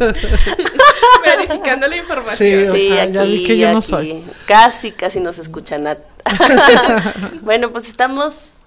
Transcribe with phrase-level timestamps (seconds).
[1.24, 2.74] Verificando la información.
[2.74, 4.24] Sí, aquí, ya vi que yo no soy.
[4.46, 5.98] Casi, casi nos escucha Nat.
[7.42, 8.58] bueno, pues estamos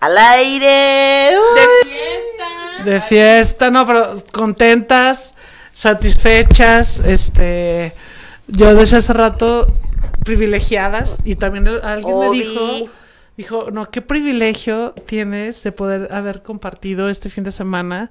[0.00, 1.36] al aire.
[1.54, 2.84] De fiesta.
[2.84, 5.32] De fiesta, no, pero contentas,
[5.72, 7.92] satisfechas, este,
[8.46, 9.66] yo desde hace rato
[10.24, 12.90] privilegiadas y también alguien me dijo,
[13.36, 18.10] dijo, no, qué privilegio tienes de poder haber compartido este fin de semana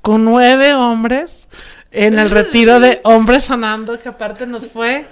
[0.00, 1.48] con nueve hombres
[1.90, 5.06] en el retiro de Hombres Sonando, que aparte nos fue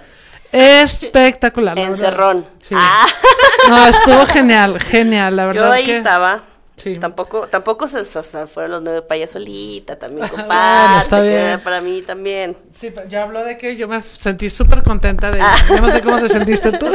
[0.53, 1.79] espectacular.
[1.79, 2.47] Encerrón.
[2.61, 2.75] Sí.
[2.77, 3.07] Ah,
[3.69, 5.97] No, estuvo genial, genial, la verdad yo ahí que...
[5.97, 6.45] estaba.
[6.77, 6.97] Sí.
[6.97, 11.23] Tampoco, tampoco se, o sea, fueron los nueve payas solita, también Bueno, comparte, está que
[11.29, 11.41] bien.
[11.41, 12.57] era para mí también.
[12.79, 15.57] Sí, pero yo hablo de que yo me sentí súper contenta de Ah.
[15.71, 16.87] Yo no sé cómo te sentiste tú.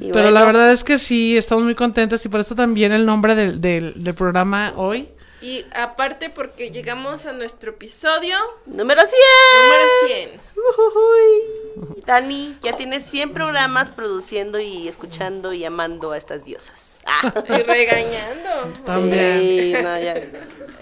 [0.00, 2.92] Y pero la bueno, verdad es que sí, estamos muy contentas y por eso también
[2.92, 5.08] el nombre del, del, del programa hoy.
[5.40, 9.18] Y aparte porque llegamos a nuestro episodio Número 100.
[9.62, 10.40] número 100.
[10.70, 12.02] Ujujuy.
[12.04, 16.99] Dani, ya tienes 100 programas produciendo y escuchando y amando a estas diosas.
[17.06, 17.32] Ah.
[17.48, 18.72] Y regañando.
[18.84, 19.40] También.
[19.40, 20.14] Sí, no, ya.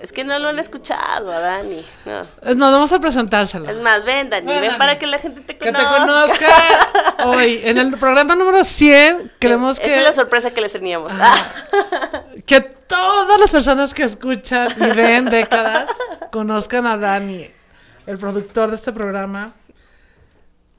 [0.03, 1.85] Es que no lo han escuchado a Dani.
[2.05, 2.21] no.
[2.21, 3.69] Es más, vamos a presentárselo.
[3.69, 4.79] Es más, ven, Dani, Ven, ven Dani.
[4.79, 6.07] para que la gente te Que te conozca.
[6.07, 6.89] conozca
[7.27, 7.61] hoy.
[7.65, 11.13] En el programa número 100 queremos Esa que, es la sorpresa que les teníamos.
[11.19, 11.37] Ah.
[12.47, 15.89] que todas las personas que escuchan y ven décadas
[16.31, 17.51] conozcan a Dani,
[18.07, 19.53] el productor de este programa.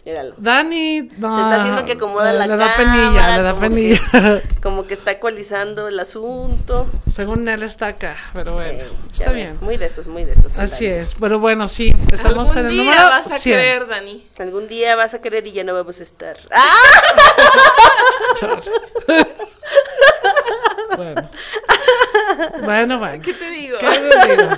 [0.05, 0.33] Míralo.
[0.37, 3.61] Dani, no, Se está haciendo que acomoda la le da cámara, penilla, le da como
[3.61, 4.41] que- penilla.
[4.61, 6.89] Como que está ecualizando el asunto.
[7.13, 9.57] Según él está acá, pero bueno, Eh, está bien.
[9.61, 10.57] Muy de esos, muy de esos.
[10.57, 10.99] Así Dani.
[11.01, 13.55] es, pero bueno, sí, estamos Algún en el día número vas a 100.
[13.55, 14.27] creer, Dani.
[14.39, 16.37] Algún día vas a querer y ya no vamos a estar.
[16.51, 16.65] ¡Ah!
[20.95, 21.29] Bueno.
[22.63, 23.21] Bueno, bueno.
[23.23, 23.77] ¿Qué te digo?
[23.79, 24.49] ¿Qué les digo?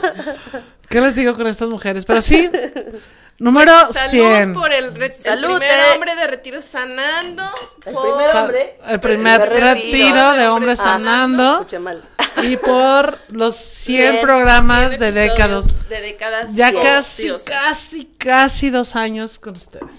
[0.89, 2.05] ¿Qué les digo con estas mujeres?
[2.05, 2.49] Pero sí,
[3.41, 4.53] número Salud 100.
[4.53, 5.83] por el, el Salud, primer eh.
[5.93, 7.43] hombre de retiro sanando.
[7.85, 8.77] El por- primer hombre.
[8.87, 11.51] El primer El primer retiro, retiro de hombres Ah, sanando.
[11.53, 12.03] Escuché mal.
[12.43, 15.89] Y por los 100 Cien, programas 100 de décadas.
[15.89, 16.55] De décadas.
[16.55, 17.43] Ya casi, Dios.
[17.43, 19.89] casi, casi dos años con ustedes.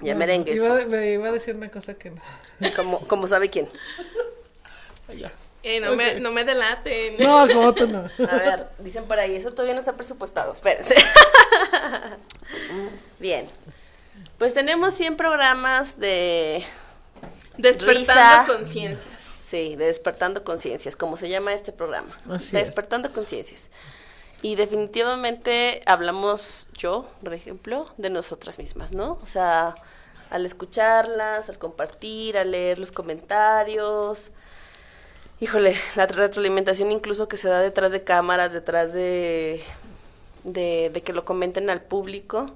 [0.00, 0.56] Ya merengues.
[0.56, 2.20] Iba, me iba a decir una cosa que no.
[2.76, 3.68] Como, como sabe quién.
[5.80, 7.16] No, me, no me delaten.
[7.18, 8.08] No, como tú no.
[8.28, 10.52] A ver, dicen por ahí, eso todavía no está presupuestado.
[10.52, 10.94] Espérense.
[13.18, 13.48] Bien.
[14.38, 16.64] Pues tenemos 100 programas de.
[17.56, 19.06] Despertando conciencias.
[19.40, 22.14] Sí, de Despertando Conciencias, como se llama este programa.
[22.30, 22.66] Así De es.
[22.66, 23.70] Despertando Conciencias.
[24.42, 29.18] Y definitivamente hablamos yo, por ejemplo, de nosotras mismas, ¿no?
[29.22, 29.74] O sea,
[30.30, 34.30] al escucharlas, al compartir, al leer los comentarios.
[35.40, 39.62] Híjole, la retroalimentación incluso que se da detrás de cámaras, detrás de,
[40.44, 42.46] de, de que lo comenten al público.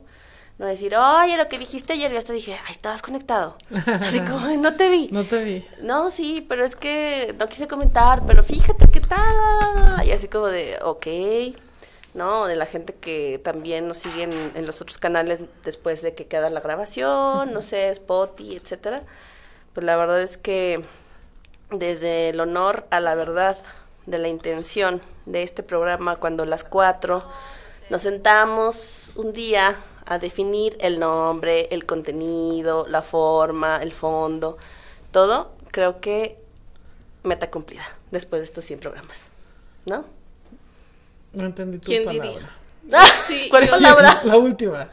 [0.58, 3.56] No decir, oye, lo que dijiste ayer, yo hasta dije, ay, estabas conectado.
[4.00, 5.08] Así como, "Ay, no te vi.
[5.10, 5.66] No te vi.
[5.80, 10.06] No, sí, pero es que no quise comentar, pero fíjate qué tal.
[10.06, 11.06] Y así como de, ok,
[12.14, 12.46] ¿no?
[12.46, 16.26] De la gente que también nos sigue en, en los otros canales después de que
[16.26, 19.02] queda la grabación, no sé, Spotify, etcétera.
[19.72, 20.84] Pues la verdad es que
[21.72, 23.56] desde el honor a la verdad
[24.06, 27.24] de la intención de este programa, cuando las cuatro
[27.90, 29.76] nos sentamos un día
[30.06, 34.58] a definir el nombre, el contenido, la forma, el fondo,
[35.12, 36.38] todo, creo que
[37.22, 39.20] meta cumplida después de estos 100 programas,
[39.86, 40.04] ¿no?
[41.32, 42.28] No entendí tu ¿Quién palabra.
[42.30, 42.50] diría?
[42.92, 44.20] Ah, Sí, ¿Cuál yo- palabra?
[44.24, 44.88] La última.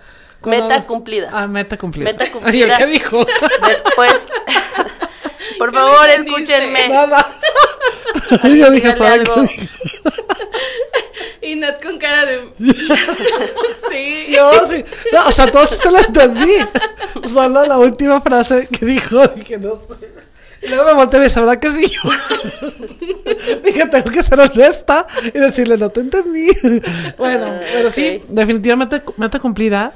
[0.45, 1.31] Meta cumplida.
[1.33, 2.05] Ah, meta cumplida.
[2.05, 2.77] Meta Ay, cumplida.
[2.77, 3.25] ¿Qué dijo?
[3.67, 4.27] Después,
[5.59, 6.89] Por ¿Qué le favor, escúchenme.
[6.89, 7.29] Nada.
[8.43, 9.45] Yo dije, Dígale ¿saben algo.
[11.41, 12.39] Y Nat con cara de.
[13.91, 14.27] sí.
[14.29, 14.83] Yo sí.
[15.13, 16.55] No, o sea, todos se lo entendí.
[17.31, 19.79] Solo la última frase que dijo, dije, no.
[20.61, 21.81] Y luego me volteé y me dice, ¿verdad que sí?
[23.65, 26.49] dije, tengo que ser honesta y decirle, no te entendí.
[27.17, 28.29] bueno, Ah, pero sí, ok.
[28.29, 29.93] definitivamente meta cumplida.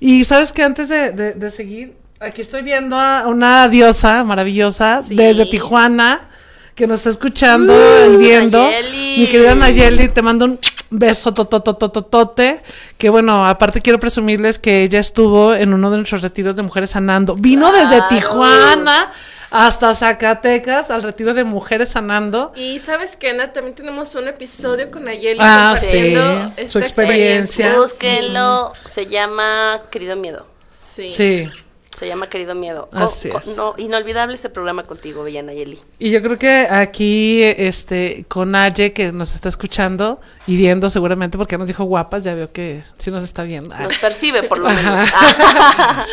[0.00, 5.02] Y sabes que antes de, de- de seguir, aquí estoy viendo a una diosa maravillosa
[5.02, 5.14] Sí.
[5.14, 6.28] desde Tijuana
[6.74, 8.62] que nos está escuchando Uh, y viendo.
[8.62, 9.16] Nayeli.
[9.18, 10.58] Mi querida Nayeli, te mando un
[10.90, 12.60] beso tototototote.
[12.96, 16.90] Que bueno, aparte quiero presumirles que ella estuvo en uno de nuestros retiros de Mujeres
[16.90, 17.34] Sanando.
[17.34, 18.00] Vino desde.
[18.08, 19.10] Tijuana
[19.50, 22.52] hasta Zacatecas al retiro de Mujeres Sanando.
[22.56, 26.86] Y sabes que, Nat, también tenemos un episodio con Nayeli Ah, compartiendo sí, su esta
[26.86, 27.76] experiencia.
[27.76, 28.72] Búsquenlo.
[28.86, 30.46] Se llama Querido Miedo.
[30.70, 31.12] Sí.
[31.14, 31.50] Sí.
[31.98, 32.88] Se llama Querido Miedo.
[32.92, 33.56] Así es.
[33.56, 35.78] no, inolvidable ese programa contigo, Bella Nayeli.
[35.98, 41.38] Y yo creo que aquí, este, con Aye, que nos está escuchando y viendo seguramente,
[41.38, 43.76] porque nos dijo guapas, ya veo que sí nos está viendo.
[43.76, 45.08] Nos percibe, por lo menos.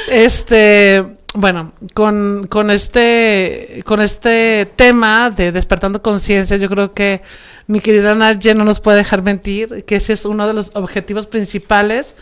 [0.10, 7.22] Este, bueno, con, con este, con este tema de despertando conciencia, yo creo que
[7.68, 11.28] mi querida Naye no nos puede dejar mentir, que ese es uno de los objetivos
[11.28, 12.16] principales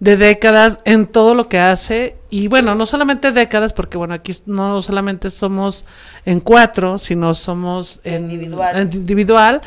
[0.00, 2.16] de décadas en todo lo que hace.
[2.30, 5.84] Y bueno, no solamente décadas, porque bueno, aquí no solamente somos
[6.24, 8.76] en cuatro, sino somos en Individual.
[8.76, 9.60] en individual.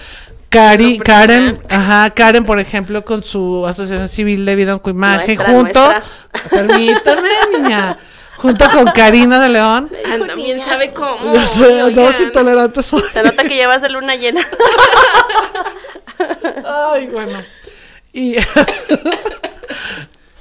[0.50, 5.54] Cari, Karen, ajá, Karen, por ejemplo, con su asociación civil de vida con imagen, Nuestra,
[5.56, 6.04] junto, nuestra.
[6.50, 7.98] permítame, niña,
[8.36, 9.90] junto con Karina de León.
[10.06, 11.34] Ah, también sabe cómo.
[11.34, 12.14] Yo sé, no, oigan.
[12.14, 13.02] soy intolerante soy.
[13.14, 14.42] Se nota que llevas de luna llena.
[16.94, 17.40] Ay, bueno.
[18.12, 18.36] Y,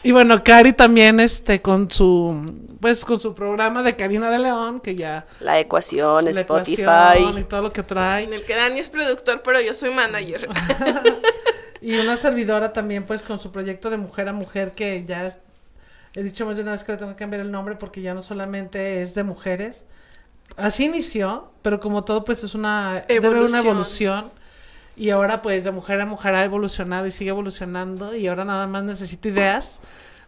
[0.03, 4.81] y bueno, Cari también, este, con su, pues, con su programa de Karina de León,
[4.81, 6.83] que ya La ecuación, la Spotify.
[6.83, 8.25] ecuación y todo lo que trae.
[8.25, 10.49] En el que Dani es productor, pero yo soy manager.
[11.83, 15.39] Y una servidora también, pues, con su proyecto de mujer a mujer, que ya es-
[16.15, 18.13] he dicho más de una vez que le tengo que cambiar el nombre porque ya
[18.13, 19.85] no solamente es de mujeres.
[20.59, 24.31] Así inició, pero como todo, pues, es una, debe haber una Evolución.
[25.01, 28.15] Y ahora, pues, de mujer a mujer ha evolucionado y sigue evolucionando.
[28.15, 29.81] Y ahora nada más necesito ideas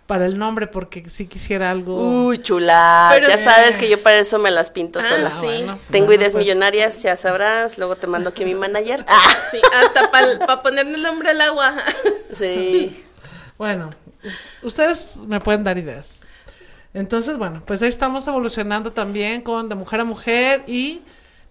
[0.07, 1.97] para el nombre porque sí quisiera algo.
[2.27, 3.11] Uy, chula.
[3.13, 3.45] Pero ya sí.
[3.45, 5.29] sabes que yo para eso me las pinto Ah, sola.
[5.29, 5.41] sí.
[5.47, 7.77] bueno, Tengo bueno, ideas pues, millonarias, ya sabrás.
[7.77, 9.05] Luego te mando aquí a mi manager.
[9.09, 11.75] Ah, Sí, hasta para ponerle el nombre al agua.
[12.39, 13.05] sí.
[13.59, 13.91] Bueno,
[14.63, 16.21] ustedes me pueden dar ideas.
[16.95, 21.03] Entonces, bueno, pues ahí estamos evolucionando también con de mujer a mujer y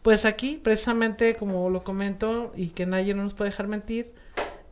[0.02, 4.14] pues aquí, precisamente como lo comento y que nadie no nos puede dejar mentir,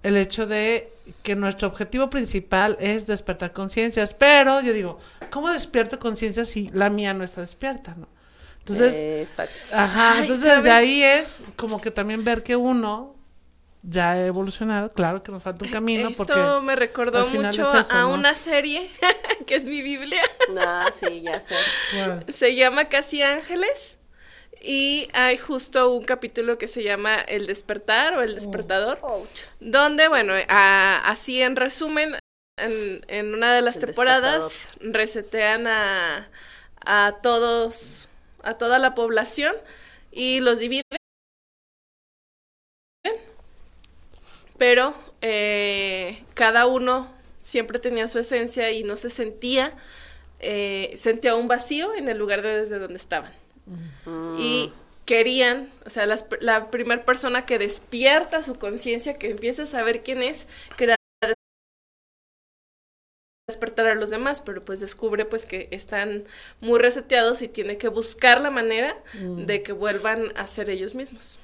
[0.03, 0.91] el hecho de
[1.24, 6.89] que nuestro objetivo principal es despertar conciencias, pero yo digo, ¿cómo despierto conciencia si la
[6.89, 8.07] mía no está despierta, no?
[8.59, 8.93] Entonces,
[9.27, 9.55] Exacto.
[9.74, 10.63] Ajá, Ay, entonces ¿sabes?
[10.63, 13.15] desde ahí es como que también ver que uno
[13.81, 17.86] ya ha evolucionado, claro que nos falta un camino Esto porque me recordó mucho es
[17.86, 18.13] eso, a ¿no?
[18.13, 18.89] una serie
[19.48, 20.21] que es mi Biblia.
[20.53, 21.55] No, sí, ya sé.
[21.95, 23.99] Bueno, Se llama Casi Ángeles.
[24.62, 29.00] Y hay justo un capítulo que se llama El despertar o El despertador.
[29.60, 32.16] Donde, bueno, a- así en resumen,
[32.58, 34.51] en, en una de las El temporadas
[34.82, 36.30] resetean a,
[36.86, 38.10] a todos,
[38.44, 39.56] a toda la población
[40.12, 40.84] y los dividen.
[44.58, 49.74] Pero eh, cada uno siempre tenía su esencia y no se sentía,
[50.39, 53.32] eh, sentía un vacío en el lugar de desde donde estaban.
[54.38, 54.72] Y
[55.06, 60.04] querían, o sea, las- la primera persona que despierta su conciencia, que empieza a saber
[60.04, 60.46] quién es,
[60.78, 60.96] quería
[63.48, 66.24] despertar a los demás, pero pues descubre pues que están
[66.62, 71.40] muy reseteados y tiene que buscar la manera de que vuelvan a ser ellos mismos.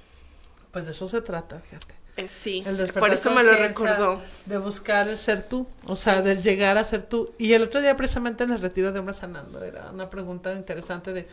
[0.72, 1.96] pues de eso se trata, fíjate.
[2.18, 4.22] Eh, sí, El por eso me lo recordó.
[4.46, 7.34] De buscar el ser tú, o sea, de llegar a ser tú.
[7.38, 11.12] Y el otro día precisamente en el retiro de Hombres Sanando era una pregunta interesante
[11.12, 11.28] de,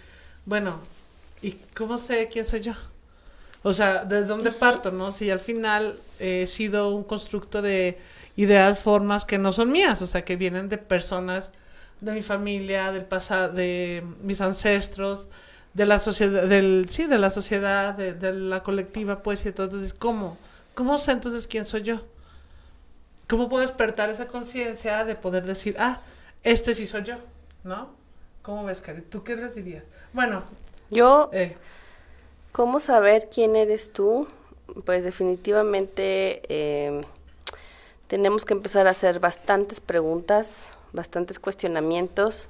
[0.44, 0.80] bueno,
[1.40, 2.74] ¿y cómo sé quién soy yo?
[3.62, 5.12] O sea, ¿de dónde parto, no?
[5.12, 7.98] Si al final he sido un constructo de
[8.36, 11.52] ideas, formas que no son mías, o sea, que vienen de personas
[12.00, 15.28] de mi familia, del pasado, de mis ancestros,
[15.74, 19.66] de la sociedad, del, sí, de la sociedad, de, de la colectiva, pues, y todo.
[19.66, 20.36] Entonces, ¿cómo?
[20.74, 22.00] ¿Cómo sé entonces quién soy yo?
[23.28, 26.00] ¿Cómo puedo despertar esa conciencia de poder decir, ah,
[26.42, 27.16] este sí soy yo,
[27.64, 27.90] ¿no?
[28.42, 29.02] ¿Cómo ves, Cari?
[29.02, 29.84] ¿Tú qué les dirías?
[30.12, 30.42] Bueno,
[30.90, 31.56] Yo, eh,
[32.52, 34.28] ¿cómo saber quién eres tú?
[34.84, 37.00] Pues definitivamente eh,
[38.08, 42.48] tenemos que empezar a hacer bastantes preguntas, bastantes cuestionamientos.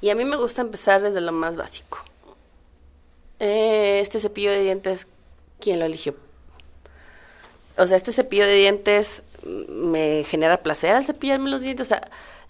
[0.00, 1.98] Y a mí me gusta empezar desde lo más básico.
[3.40, 5.08] Eh, este cepillo de dientes,
[5.58, 6.14] ¿quién lo eligió?
[7.76, 11.86] O sea, este cepillo de dientes mm, me genera placer al cepillarme los dientes.
[11.86, 12.02] O sea,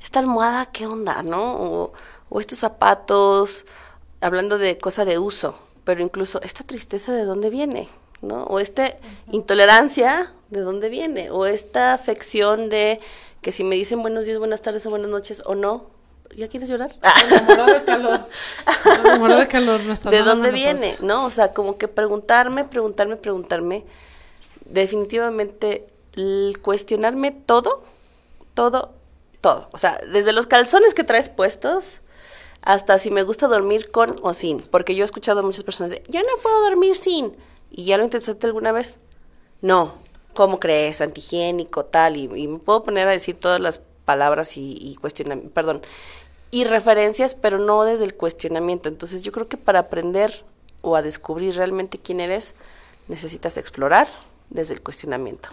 [0.02, 1.55] esta almohada, ¿qué onda, no?
[1.55, 1.93] O,
[2.29, 3.67] o estos zapatos,
[4.21, 7.89] hablando de cosa de uso, pero incluso esta tristeza de dónde viene,
[8.23, 8.45] ¿no?
[8.45, 8.97] O esta
[9.31, 12.99] intolerancia de dónde viene, o esta afección de
[13.41, 15.87] que si me dicen buenos días, buenas tardes o buenas noches o no,
[16.37, 16.95] ¿ya quieres llorar?
[17.49, 18.21] Me de calor.
[19.19, 19.81] Me de calor.
[19.81, 20.97] no está ¿De dónde viene?
[21.00, 21.25] ¿No?
[21.25, 23.85] O sea, como que preguntarme, preguntarme, preguntarme.
[24.67, 27.83] Definitivamente, el cuestionarme todo,
[28.55, 28.93] todo,
[29.41, 29.69] todo.
[29.73, 32.00] O sea, desde los calzones que traes puestos
[32.62, 34.61] hasta si me gusta dormir con o sin.
[34.62, 37.37] Porque yo he escuchado a muchas personas de, yo no puedo dormir sin.
[37.71, 38.97] ¿Y ya lo intentaste alguna vez?
[39.61, 39.95] No.
[40.35, 41.00] ¿Cómo crees?
[41.00, 42.17] Antihigiénico, tal.
[42.17, 45.83] Y, y me puedo poner a decir todas las palabras y, y cuestionamientos, perdón,
[46.50, 48.88] y referencias, pero no desde el cuestionamiento.
[48.88, 50.45] Entonces yo creo que para aprender
[50.83, 52.55] o a descubrir realmente quién eres,
[53.09, 54.09] necesitas explorar
[54.49, 55.50] desde el cuestionamiento.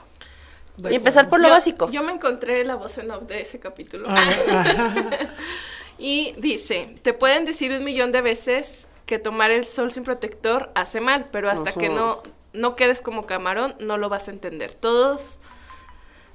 [0.89, 1.89] Y empezar por lo Yo- básico.
[1.91, 4.07] Yo me encontré la voz en off de ese capítulo.
[4.09, 4.23] Ah,
[5.97, 10.69] Y dice, te pueden decir un millón de veces que tomar el sol sin protector
[10.75, 12.21] hace mal, pero hasta que no,
[12.53, 14.73] no quedes como camarón, no lo vas a entender.
[14.75, 15.39] Todos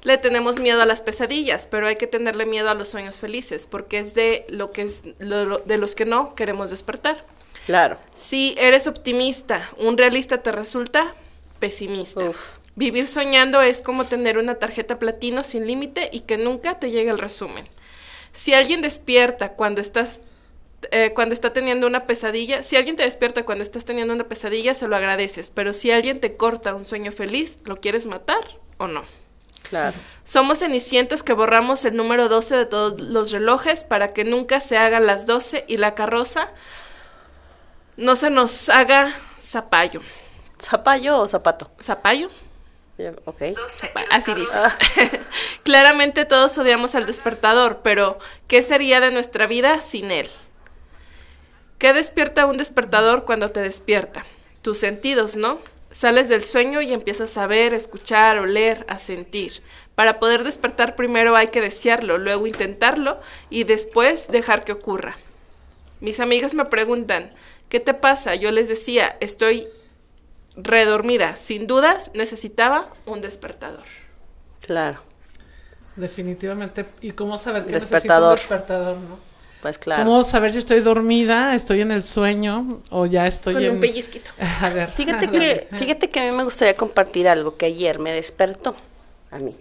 [0.02, 3.66] le tenemos miedo a las pesadillas, pero hay que tenerle miedo a los sueños felices,
[3.66, 7.25] porque es de lo que es lo- lo- de los que no queremos despertar.
[7.66, 7.99] Claro.
[8.16, 11.14] Si eres optimista, un realista te resulta
[11.61, 12.25] pesimista.
[12.25, 12.57] Uf.
[12.75, 17.11] Vivir soñando es como tener una tarjeta platino sin límite y que nunca te llegue
[17.11, 17.64] el resumen.
[18.33, 20.21] Si alguien despierta cuando estás
[20.91, 24.75] eh, cuando está teniendo una pesadilla, si alguien te despierta cuando estás teniendo una pesadilla,
[24.75, 28.41] se lo agradeces, pero si alguien te corta un sueño feliz, ¿lo quieres matar
[28.79, 29.03] o no?
[29.69, 29.97] Claro.
[30.25, 34.77] Somos cenicientas que borramos el número 12 de todos los relojes para que nunca se
[34.77, 36.51] hagan las 12 y la carroza
[37.97, 40.01] no se nos haga zapallo.
[40.61, 41.71] ¿Zapallo o zapato?
[41.81, 42.29] ¿Zapallo?
[42.99, 43.41] Ya, Ok.
[43.69, 44.57] Zapa- Así dice.
[45.63, 48.19] Claramente todos odiamos al despertador, pero
[48.49, 50.29] ¿qué sería de nuestra vida sin él?
[51.79, 54.25] ¿Qué despierta un despertador cuando te despierta?
[54.63, 55.59] Tus sentidos, ¿no?
[55.91, 59.63] Sales del sueño y empiezas a ver, escuchar, oler, a sentir.
[59.95, 63.21] Para poder despertar primero hay que desearlo, luego intentarlo
[63.51, 65.17] y después dejar que ocurra.
[66.01, 67.31] Mis amigas me preguntan,
[67.69, 68.35] ¿qué te pasa?
[68.37, 69.69] Yo les decía, estoy
[70.57, 71.37] redormida.
[71.37, 73.85] Sin dudas, necesitaba un despertador.
[74.61, 75.01] Claro.
[75.97, 76.87] Definitivamente.
[77.01, 78.35] ¿Y cómo saber que Despertador.
[78.35, 79.33] necesito un despertador, no?
[79.63, 80.05] Pues claro.
[80.05, 83.71] ¿Cómo saber si estoy dormida, estoy en el sueño o ya estoy Con en...
[83.73, 84.31] un pellizquito.
[84.61, 84.91] A ver.
[84.91, 88.75] Fíjate que, fíjate que a mí me gustaría compartir algo que ayer me despertó
[89.31, 89.57] a mí.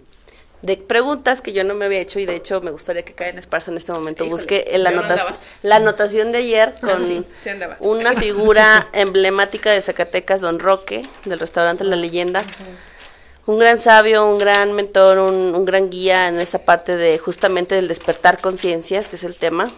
[0.62, 3.36] De preguntas que yo no me había hecho y de hecho me gustaría que Karen
[3.36, 5.44] Esparza en este momento Híjole, busque la, no anotación andaba.
[5.62, 7.76] la anotación de ayer con sí, sí andaba.
[7.80, 12.44] una figura emblemática de Zacatecas, Don Roque, del restaurante La Leyenda.
[13.44, 17.74] Un gran sabio, un gran mentor, un, un gran guía en esa parte de justamente
[17.74, 19.68] del despertar conciencias, que es el tema.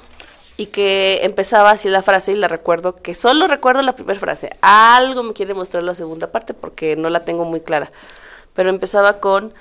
[0.59, 4.51] Y que empezaba así la frase y la recuerdo, que solo recuerdo la primera frase.
[4.61, 7.91] Algo me quiere mostrar la segunda parte porque no la tengo muy clara.
[8.53, 9.53] Pero empezaba con,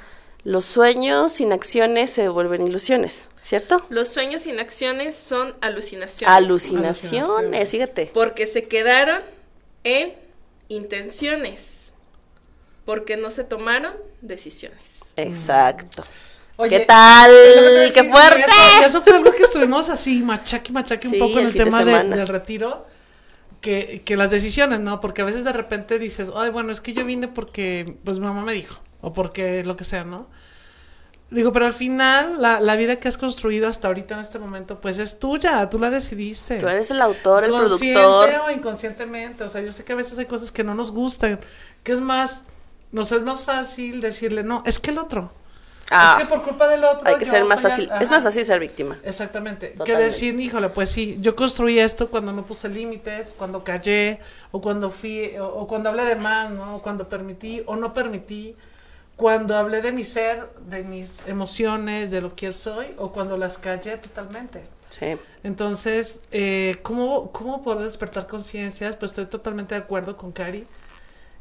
[0.44, 3.86] los sueños sin acciones se vuelven ilusiones, ¿cierto?
[3.90, 6.36] Los sueños sin acciones son alucinaciones.
[6.36, 8.12] Alucinaciones, fíjate.
[8.14, 9.22] Porque se quedaron
[9.84, 10.14] en
[10.68, 11.80] intenciones.
[12.86, 15.00] Porque no se tomaron decisiones.
[15.16, 16.04] Exacto.
[16.58, 17.32] Oye, ¿Qué tal?
[17.32, 18.42] que ¡Qué fuerte!
[18.42, 21.46] Eso, y eso fue algo que estuvimos así, machaque, machaque un Sí, poco en el
[21.46, 22.86] el fin de tema de- del retiro.
[23.62, 25.00] Que, que las decisiones, ¿no?
[25.00, 28.26] Porque a veces de repente dices, ay, bueno, es que yo vine porque, pues mi
[28.26, 30.28] mamá me dijo, o porque lo que sea, ¿no?
[31.30, 34.80] Digo, pero al final, la, la vida que has construido hasta ahorita en este momento,
[34.80, 36.58] pues es tuya, tú la decidiste.
[36.58, 38.42] Tú eres el autor, el Consciente productor.
[38.46, 41.40] o inconscientemente, o sea, yo sé que a veces hay cosas que no nos gustan,
[41.84, 42.44] que es más,
[42.92, 45.32] nos es más fácil decirle, no, es que el otro.
[45.90, 47.08] Ah, es que por culpa del otro.
[47.08, 47.90] hay que ser más fácil.
[48.00, 48.98] Es más fácil ser víctima.
[49.04, 49.74] Exactamente.
[49.84, 54.20] Que decir, híjole, pues sí, yo construí esto cuando no puse límites, cuando callé,
[54.52, 56.78] o cuando fui, o, o cuando hablé de más, ¿no?
[56.78, 58.56] O cuando permití o no permití,
[59.15, 63.58] cuando hablé de mi ser, de mis emociones, de lo que soy, o cuando las
[63.58, 64.63] callé totalmente.
[64.89, 65.15] Sí.
[65.43, 68.96] Entonces, eh, ¿cómo, ¿cómo poder despertar conciencias?
[68.96, 70.65] Pues estoy totalmente de acuerdo con Cari.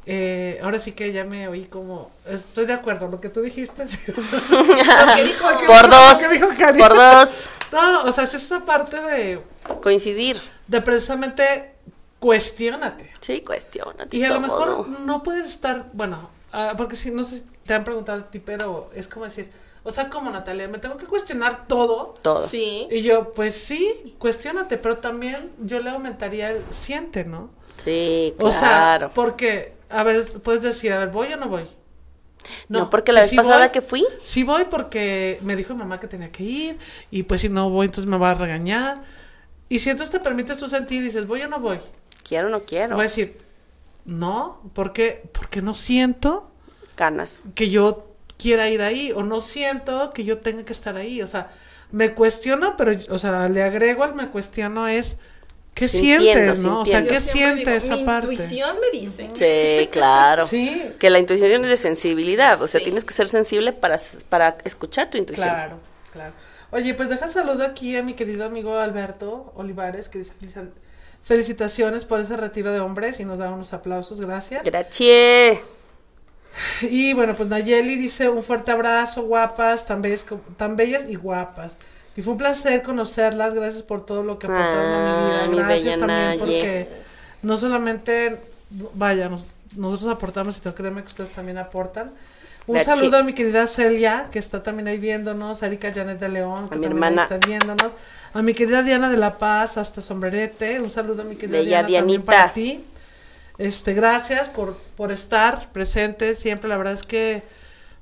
[0.05, 3.87] Eh, ahora sí que ya me oí como, estoy de acuerdo, lo que tú dijiste.
[3.87, 3.97] sí.
[4.49, 6.21] Lo que dijo- Por dos.
[6.21, 6.79] Lo que dijo Cari.
[6.79, 7.49] Por dos.
[7.71, 9.41] No, o sea, es esta parte de,
[9.81, 10.39] Coincidir.
[10.67, 11.73] de precisamente
[12.19, 13.11] cuestiónate.
[13.19, 14.05] Sí, cuestiona.
[14.11, 17.83] Y a lo mejor no puedes estar, bueno, ah, porque si no sé, te han
[17.83, 19.49] preguntado a ti, pero es como decir,
[19.83, 22.13] o sea, como Natalia, me tengo que cuestionar todo.
[22.21, 22.45] Todo.
[22.47, 22.87] Sí.
[22.91, 27.49] Y yo, pues sí, cuestiónate, pero también yo le aumentaría el siente, ¿no?
[27.75, 29.11] Sí, O sea, claro.
[29.13, 31.67] porque, a ver, puedes decir, a ver, ¿voy o no voy?
[32.67, 36.07] No, porque la vez pasada que fui- Sí voy porque me dijo mi mamá que
[36.07, 36.77] tenía que ir
[37.09, 39.01] y pues si no voy entonces me va a regañar.
[39.69, 41.79] Y si entonces te permites tú sentir y dices, ¿voy o no voy?
[42.27, 42.95] Quiero o no quiero.
[42.95, 43.39] Voy a decir,
[44.05, 46.51] no, porque porque no siento
[46.97, 47.43] Ganas.
[47.55, 51.21] que yo quiera ir ahí o no siento que yo tenga que estar ahí.
[51.21, 51.49] O sea,
[51.91, 55.17] me cuestiono, pero, o sea, le agrego al me cuestiono es,
[55.75, 56.81] ¿qué Sintiendo, sientes, no?
[56.81, 57.03] O sea.
[57.03, 58.31] ¿qué Yo siempre siente digo, esa mi parte?
[58.33, 59.27] intuición me dice.
[59.33, 60.47] Sí, claro.
[60.47, 60.91] Sí.
[60.99, 62.85] Que la intuición es de sensibilidad, o sea, Sí.
[62.85, 65.47] tienes que ser sensible para, para escuchar tu intuición.
[65.49, 65.79] Claro,
[66.11, 66.33] claro.
[66.71, 70.69] Oye, pues deja saludo aquí a mi querido amigo Alberto Olivares, que dice "Felici-
[71.21, 74.63] felicitaciones por ese retiro de hombres y nos da unos aplausos, gracias.
[74.63, 75.59] Gracias.
[76.81, 80.23] Y bueno, pues Nayeli dice un fuerte abrazo, guapas, tan bellas,
[80.57, 81.73] tan bellas y guapas.
[82.15, 85.53] Y fue un placer conocerlas, gracias por todo lo que aportaron a mi Ah, mi
[85.55, 85.67] vida.
[85.67, 86.37] Gracias también Naye.
[86.39, 86.87] porque
[87.41, 88.37] no solamente,
[88.93, 92.11] vaya, nos- nosotros aportamos, sino créeme que ustedes también aportan.
[92.67, 96.29] Un saludo a mi querida Celia, que está también ahí viéndonos, a Erika Janet de
[96.29, 97.23] León, que A mi también hermana.
[97.23, 97.91] está viéndonos,
[98.33, 101.83] a mi querida Diana de La Paz, hasta Sombrerete, un saludo a mi querida Bella
[101.83, 102.25] Diana también Dianita.
[102.31, 102.85] para ti.
[103.57, 107.43] Este, gracias por, por estar presentes siempre, la verdad es que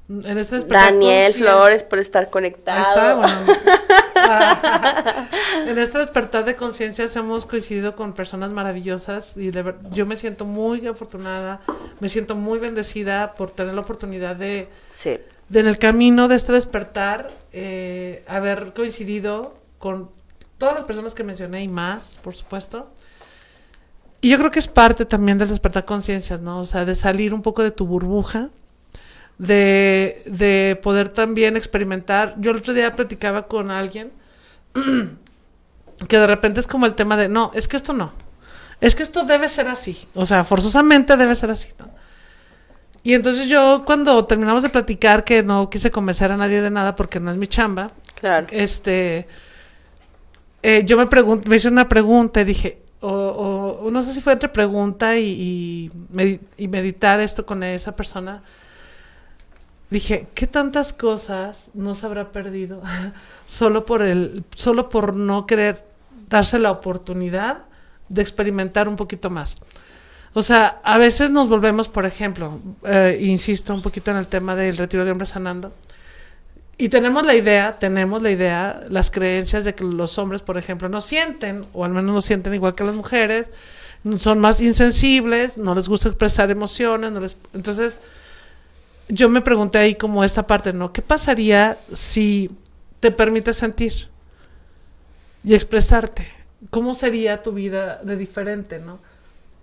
[0.09, 2.81] en este despertar Daniel Flores por estar conectado.
[2.81, 3.35] está, bueno.
[4.23, 5.27] Ah,
[5.65, 10.15] en este despertar de conciencia hemos coincidido con personas maravillosas y de ver- yo me
[10.15, 11.59] siento muy afortunada,
[11.99, 15.17] me siento muy bendecida por tener la oportunidad de, Sí.
[15.49, 20.11] de en el camino de este despertar eh, haber coincidido con
[20.59, 22.91] todas las personas que mencioné y más, por supuesto.
[24.21, 26.59] Y yo creo que es parte también del despertar conciencias, ¿no?
[26.59, 28.49] O sea, de salir un poco de tu burbuja,
[29.39, 32.35] de, de poder también experimentar.
[32.37, 34.11] Yo el otro día platicaba con alguien
[36.07, 38.13] que de repente es como el tema de, no, es que esto no,
[38.79, 41.89] es que esto debe ser así, o sea, forzosamente debe ser así, ¿no?
[43.03, 46.95] Y entonces yo cuando terminamos de platicar, que no quise convencer a nadie de nada
[46.95, 48.45] porque no es mi chamba, Claro.
[48.51, 49.27] este,
[50.61, 51.07] eh, yo me
[51.47, 55.91] me hice una pregunta y dije, o, no sé si fue entre pregunta y, y,
[56.13, 58.43] medi- y meditar esto con esa persona.
[59.89, 62.81] Dije, ¿qué tantas cosas no se habrá perdido
[63.47, 65.83] solo por el, solo por no querer
[66.29, 67.63] darse la oportunidad
[68.07, 69.57] de experimentar un poquito más?
[70.33, 74.55] O sea, a veces nos volvemos, por ejemplo, eh, insisto un poquito en el tema
[74.55, 75.73] del retiro de hombres sanando,
[76.81, 80.89] y tenemos la idea, tenemos la idea, las creencias de que los hombres, por ejemplo,
[80.89, 83.51] no sienten, o al menos no sienten igual que las mujeres,
[84.17, 87.37] son más insensibles, no les gusta expresar emociones, no les...
[87.53, 87.99] entonces
[89.09, 90.91] yo me pregunté ahí como esta parte, ¿no?
[90.91, 92.49] ¿Qué pasaría si
[92.99, 94.09] te permites sentir
[95.43, 96.27] y expresarte?
[96.71, 98.97] ¿Cómo sería tu vida de diferente, no?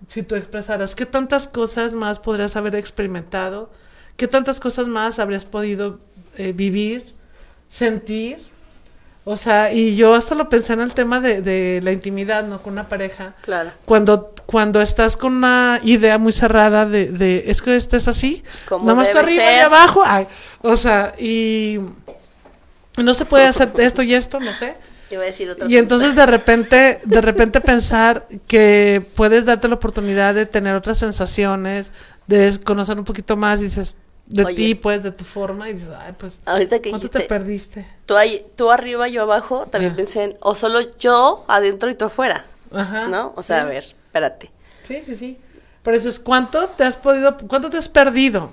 [0.07, 3.73] Si tú expresaras, ¿qué tantas cosas más podrías haber experimentado?
[4.19, 6.01] ¿Qué tantas cosas más habrías podido
[6.37, 7.15] eh, vivir,
[7.69, 8.39] sentir?
[9.25, 12.61] O sea, y yo hasta lo pensé en el tema de, de la intimidad, ¿no?
[12.61, 13.37] Con una pareja.
[13.43, 13.71] Claro.
[13.85, 18.43] Cuando, cuando estás con una idea muy cerrada de, de es que este es así,
[18.69, 20.27] nada más tú arriba y abajo, ay,
[20.63, 21.79] o sea, y
[22.97, 24.75] no se puede hacer esto y esto, no sé.
[25.13, 29.77] Iba a decir otra Y entonces de repente, de repente pensar que puedes darte la
[29.77, 31.93] oportunidad de tener otras sensaciones,
[32.27, 33.95] de conocer un poquito más, dices,
[34.29, 34.57] de Oye.
[34.57, 37.87] ti, pues, de tu forma, y dices, ay, pues, Ahorita que ¿cuánto dijiste, te perdiste?
[38.07, 39.97] tú, ahí, tú arriba, yo abajo, también Ah.
[39.97, 43.09] pensé en, o solo yo adentro y tú afuera, Ajá.
[43.09, 43.33] ¿no?
[43.37, 44.51] O sea, a ver, espérate.
[44.83, 45.38] Sí, sí, sí.
[45.83, 48.53] Pero eso es, ¿cuánto te has podido, cuánto te has perdido?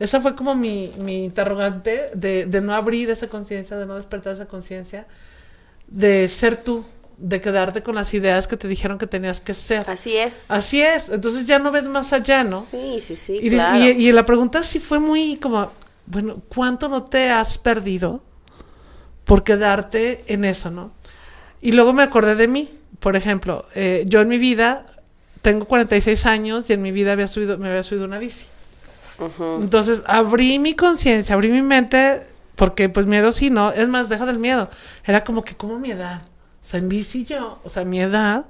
[0.00, 4.34] Esa fue como mi, mi interrogante de, de no abrir esa conciencia, de no despertar
[4.34, 5.06] esa conciencia,
[5.86, 6.84] de ser tú,
[7.16, 9.88] de quedarte con las ideas que te dijeron que tenías que ser.
[9.88, 10.50] Así es.
[10.50, 12.66] Así es, entonces ya no ves más allá, ¿no?
[12.70, 13.78] Sí, sí, sí, y, claro.
[13.78, 15.70] y, y la pregunta sí fue muy como,
[16.06, 18.22] bueno, ¿cuánto no te has perdido
[19.24, 20.92] por quedarte en eso, no?
[21.60, 24.86] Y luego me acordé de mí, por ejemplo, eh, yo en mi vida
[25.42, 28.46] tengo 46 años y en mi vida había subido, me había subido una bici.
[29.60, 32.22] Entonces abrí mi conciencia, abrí mi mente,
[32.56, 34.70] porque pues miedo sí, no, es más, deja del miedo.
[35.04, 36.22] Era como que, como mi edad?
[36.64, 38.46] O sea, en bici yo, o sea, mi edad.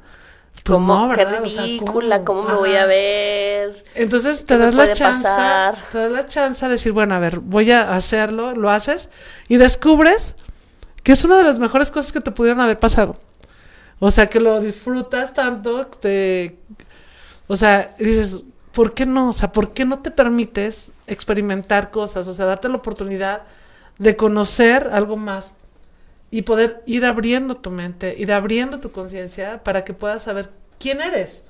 [0.53, 1.09] pues, ¿Cómo?
[1.09, 1.43] no, Qué ¿verdad?
[1.43, 3.85] O sea, ridícula, ¿cómo, me voy a ver?
[3.97, 5.75] Entonces ¿Qué te das la chance, pasar?
[5.91, 9.09] te das la chance de decir, bueno, a ver, voy a hacerlo, lo haces
[9.49, 10.37] y descubres
[11.03, 13.17] que es una de las mejores cosas que te pudieron haber pasado.
[13.99, 16.59] O sea, que lo disfrutas tanto, te
[17.49, 19.31] o sea, dices, ¿por qué no?
[19.31, 22.29] O sea, ¿por qué no te permites experimentar cosas?
[22.29, 23.43] O sea, darte la oportunidad
[23.99, 25.53] de conocer algo más
[26.35, 31.01] y poder ir abriendo tu mente, ir abriendo tu conciencia para que puedas saber quién
[31.01, 31.45] eres.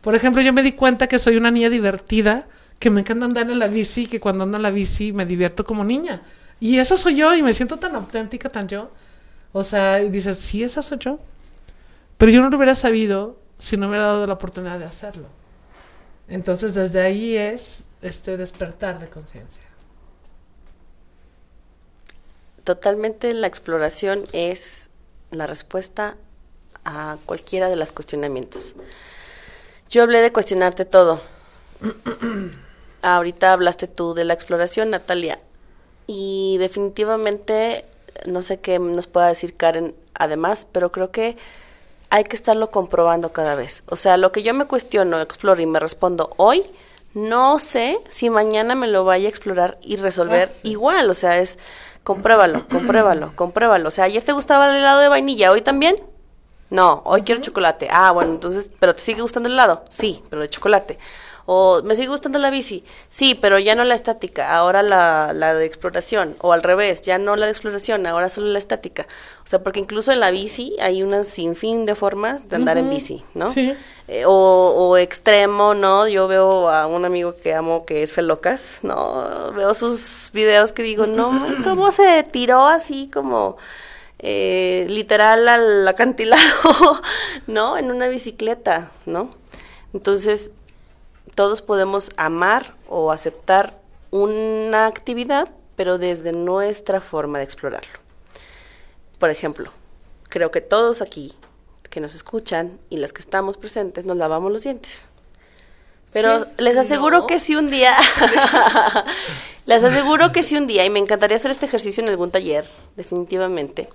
[0.00, 2.46] Por ejemplo, yo me di cuenta que soy una niña divertida,
[2.78, 5.64] que me encanta andar en la bici, que cuando ando en la bici me divierto
[5.64, 6.22] como niña.
[6.60, 8.92] Y eso soy yo y me siento tan auténtica, tan yo.
[9.50, 11.18] O sea, dices, sí, esa soy yo.
[12.16, 15.26] Pero yo no lo hubiera sabido si no me hubiera dado la oportunidad de hacerlo.
[16.28, 19.64] Entonces, desde ahí es este despertar de conciencia.
[22.68, 24.90] Totalmente la exploración es
[25.30, 26.18] la respuesta
[26.84, 28.74] a cualquiera de los cuestionamientos.
[29.88, 31.22] Yo hablé de cuestionarte todo.
[33.00, 35.40] Ahorita hablaste tú de la exploración, Natalia.
[36.06, 37.86] Y definitivamente,
[38.26, 41.38] no sé qué nos pueda decir Karen además, pero creo que
[42.10, 43.82] hay que estarlo comprobando cada vez.
[43.86, 46.64] O sea, lo que yo me cuestiono, exploro y me respondo hoy,
[47.14, 51.08] no sé si mañana me lo vaya a explorar y resolver Ah, igual.
[51.08, 51.58] O sea, es
[52.08, 53.88] compruébalo, compruébalo, compruébalo.
[53.88, 55.94] O sea, ayer te gustaba el helado de vainilla, hoy también.
[56.70, 57.86] No, hoy quiero chocolate.
[57.90, 59.84] Ah, bueno, entonces, ¿pero te sigue gustando el helado?
[59.90, 60.98] Sí, pero de chocolate.
[61.50, 62.84] O me sigue gustando la bici.
[63.08, 66.36] Sí, pero ya no la estática, ahora la, la de exploración.
[66.40, 69.06] O al revés, ya no la de exploración, ahora solo la estática.
[69.44, 72.90] O sea, porque incluso en la bici hay una sinfín de formas de andar en
[72.90, 73.50] bici, ¿no?
[73.50, 73.72] Sí.
[74.08, 76.06] Eh, o, o extremo, ¿no?
[76.06, 79.50] Yo veo a un amigo que amo que es Felocas, ¿no?
[79.52, 83.56] Veo sus videos que digo, no, ¿cómo se tiró así como
[84.18, 87.00] eh, literal al acantilado,
[87.46, 87.78] ¿no?
[87.78, 89.30] En una bicicleta, ¿no?
[89.94, 90.50] Entonces,
[91.38, 93.72] todos podemos amar o aceptar
[94.10, 97.92] una actividad, pero desde nuestra forma de explorarlo.
[99.20, 99.70] Por ejemplo,
[100.28, 101.36] creo que todos aquí
[101.90, 105.06] que nos escuchan y las que estamos presentes nos lavamos los dientes.
[106.12, 106.50] Pero Sí.
[106.58, 107.26] les aseguro No.
[107.28, 107.94] que si un día,
[109.66, 112.68] les aseguro que si un día, y me encantaría hacer este ejercicio en algún taller,
[112.96, 113.88] definitivamente,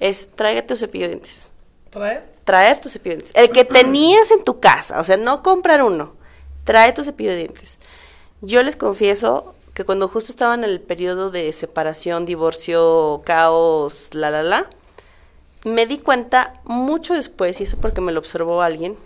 [0.00, 1.50] es tráigate tu cepillo de dientes
[1.88, 2.24] ¿Traer?
[2.44, 3.42] traer tu cepillo de dientes.
[3.42, 6.22] El que tenías en tu casa, o sea, no comprar uno.
[6.64, 7.78] Trae tu cepillo de dientes.
[8.40, 14.30] Yo les confieso que cuando justo estaba en el periodo de separación, divorcio, caos, la,
[14.30, 14.70] la, la,
[15.64, 18.96] me di cuenta mucho después, y eso porque me lo observó alguien,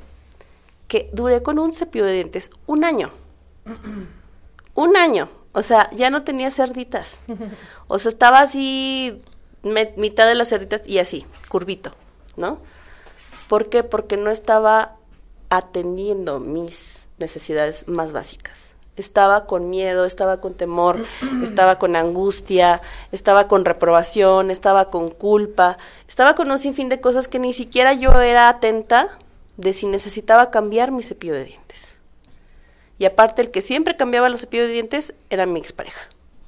[0.89, 3.13] que duré con un cepillo de dientes un año.
[4.75, 5.31] un año.
[5.53, 7.19] O sea, ya no tenía cerditas.
[7.89, 9.21] O sea, estaba así,
[9.97, 11.91] mitad de las cerditas y así, curvito,
[12.37, 12.59] ¿no?
[13.49, 13.83] ¿Por qué?
[13.83, 14.97] Porque no estaba
[15.49, 18.73] atendiendo mis necesidades más básicas.
[18.97, 21.05] Estaba con miedo, estaba con temor,
[21.43, 25.79] estaba con angustia, estaba con reprobación, estaba con culpa,
[26.09, 29.19] estaba con un sinfín de cosas que ni siquiera yo era atenta
[29.57, 31.97] de si necesitaba cambiar mi cepillo de dientes.
[32.99, 36.01] Y aparte, el que siempre cambiaba los cepillos de dientes era mi expareja.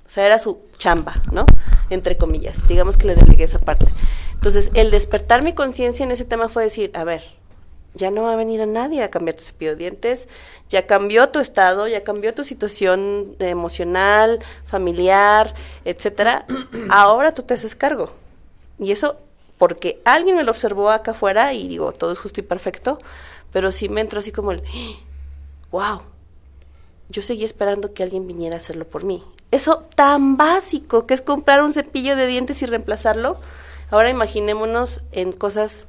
[0.04, 1.46] O sea, era su chamba, ¿no?
[1.88, 2.66] Entre comillas.
[2.66, 3.86] Digamos que le delegué esa parte.
[4.34, 7.22] Entonces, el despertar mi conciencia en ese tema fue decir, a ver,
[7.94, 10.28] ya no va a venir a nadie a cambiar tu cepillo de dientes,
[10.68, 16.46] ya cambió tu estado, ya cambió tu situación emocional, familiar, etcétera.
[16.90, 18.12] Ahora tú te haces cargo.
[18.78, 19.18] Y eso
[19.58, 22.98] porque alguien me lo observó acá afuera y digo, todo es justo y perfecto,
[23.52, 24.62] pero sí me entró así como el,
[25.70, 26.00] wow,
[27.10, 29.22] yo seguí esperando que alguien viniera a hacerlo por mí.
[29.50, 33.38] Eso tan básico que es comprar un cepillo de dientes y reemplazarlo.
[33.90, 35.86] Ahora imaginémonos en cosas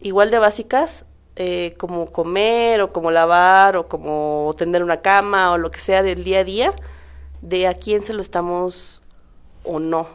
[0.00, 1.04] igual de básicas,
[1.36, 6.02] eh, como comer o como lavar o como tender una cama o lo que sea
[6.02, 6.72] del día a día,
[7.42, 9.02] de a quién se lo estamos
[9.64, 10.08] o no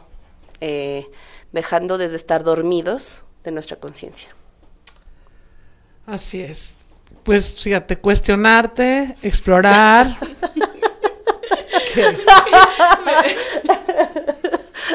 [0.60, 1.10] eh,
[1.52, 4.28] dejando desde estar dormidos de nuestra conciencia.
[6.06, 6.74] Así es.
[7.22, 10.16] Pues fíjate, cuestionarte, explorar.
[11.94, 12.16] ¿Qué?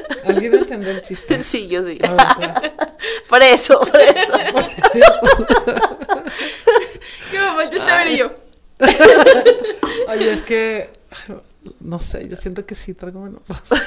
[0.25, 1.41] ¿Alguien entendió el chiste?
[1.43, 1.99] Sí, yo sí.
[3.29, 4.33] Por eso, por eso.
[7.31, 8.31] ¿Qué momento está ver y yo?
[10.07, 10.89] Oye, es que
[11.79, 13.77] no sé, yo siento que sí traigo menopausia.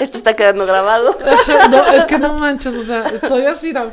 [0.00, 1.16] Esto está quedando grabado.
[1.70, 3.92] No, es que no manches, o sea, estoy así, no.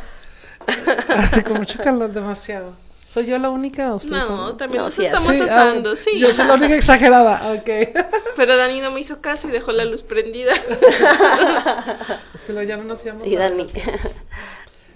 [1.46, 2.74] con mucho calor, demasiado.
[3.10, 5.96] ¿Soy yo la única o ustedes No, también No, nos sí, estamos Sí, ah, asando,
[5.96, 6.20] sí.
[6.20, 7.70] Yo soy la única exagerada, ok.
[8.36, 10.54] Pero Dani no me hizo caso y dejó la luz prendida.
[12.36, 13.66] Es que lo ya no nos íbamos Y a- Dani.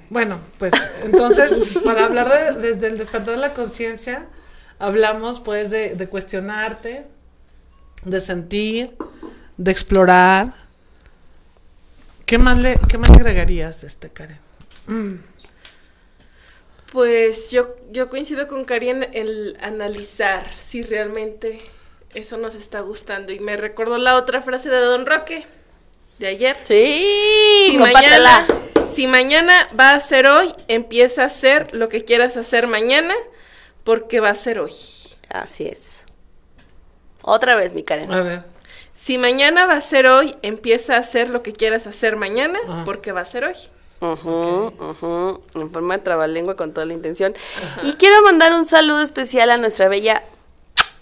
[0.10, 0.74] Bueno, pues
[1.04, 1.52] entonces,
[1.84, 4.28] para hablar de, desde el despertar de la conciencia,
[4.78, 7.08] hablamos pues de, de cuestionarte,
[8.06, 8.96] de sentir,
[9.58, 10.54] de explorar.
[12.28, 14.38] ¿Qué más le, qué más le agregarías de este, Karen?
[16.94, 21.58] Pues yo, yo coincido con Cari en el analizar si realmente
[22.14, 23.34] eso nos está gustando.
[23.34, 25.44] Y me recordó la otra frase de Don Roque
[26.20, 26.56] de ayer.
[26.64, 28.46] Sí, si mañana,
[28.94, 33.16] si mañana va a ser hoy, empieza a hacer lo que quieras hacer mañana,
[33.84, 34.74] porque va a ser hoy.
[35.30, 36.02] Así es.
[37.24, 38.12] Otra vez, mi Karen.
[38.14, 38.44] A ver.
[38.94, 42.84] Si mañana va a ser hoy, empieza a hacer lo que quieras hacer mañana, Ajá.
[42.86, 43.56] porque va a ser hoy.
[44.12, 47.34] Ujú, ujú, En forma de trabalengua con toda la intención.
[47.84, 50.24] Y quiero mandar un saludo especial a nuestra bella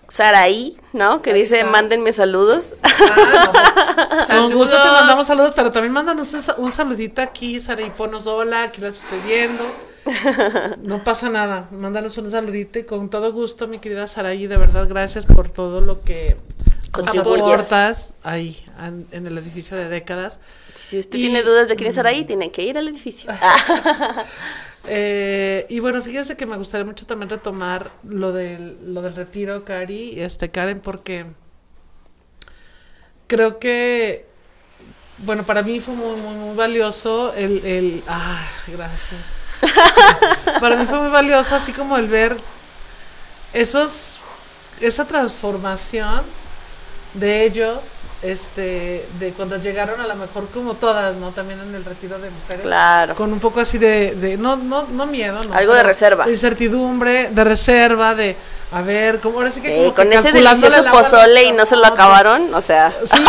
[0.08, 1.22] Saraí, ¿no?
[1.22, 1.72] Que Ahí dice, está.
[1.72, 2.76] mándenme saludos.
[4.30, 7.90] Con gusto te mandamos saludos, pero también mándanos un sa- un saludito aquí, Sara, y
[7.92, 9.64] ponos hola, aquí las estoy viendo.
[10.84, 14.88] No pasa nada, mándanos un saludito y con todo gusto, mi querida Saraí, de verdad,
[14.90, 16.38] gracias por todo lo que
[16.94, 18.64] aportas ahí
[19.12, 20.40] en, el edificio de décadas.
[20.76, 23.32] Si usted Y- tiene dudas de quién es Saraí, tiene que ir al edificio.
[24.86, 29.64] Eh, y bueno, fíjese que me gustaría mucho también retomar lo del, lo del retiro,
[29.64, 31.28] Cari, este Karen, porque
[33.28, 34.26] creo que,
[35.20, 39.22] bueno, para mí fue muy, muy, muy valioso el, el, ah, gracias.
[40.60, 42.36] para mí fue muy valioso así como el ver
[43.54, 44.20] esos,
[44.80, 46.24] esa transformación
[47.14, 47.78] de ellos,
[48.22, 51.32] este, de cuando llegaron a lo mejor como todas, ¿no?
[51.32, 52.64] También en el retiro de mujeres.
[52.64, 53.16] Claro.
[53.16, 55.54] Con un poco así de, de no, no, no miedo, ¿no?
[55.54, 56.26] Algo de reserva.
[56.26, 58.36] De incertidumbre, de reserva, de,
[58.72, 61.52] a ver, como ahora sí que Sí, como que con ese calculándole delicioso pozole y
[61.52, 62.94] no se lo acabaron, o sea.
[63.12, 63.26] Sí,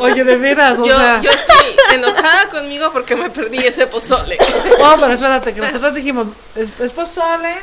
[0.00, 1.20] oye, de veras, o Yo, sea.
[1.20, 4.38] yo estoy enojada conmigo porque me perdí ese pozole.
[4.80, 7.54] No, pero espérate, que nosotros dijimos, es, es pozole,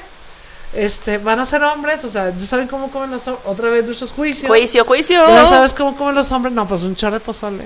[0.73, 3.45] este, van a ser hombres, o sea, ¿ya saben cómo comen los hombres?
[3.47, 4.47] Otra vez nuestros juicios.
[4.47, 5.27] Juicio, juicio.
[5.27, 6.53] ¿Ya sabes cómo comen los hombres?
[6.53, 7.65] No, pues un chorro de pozole.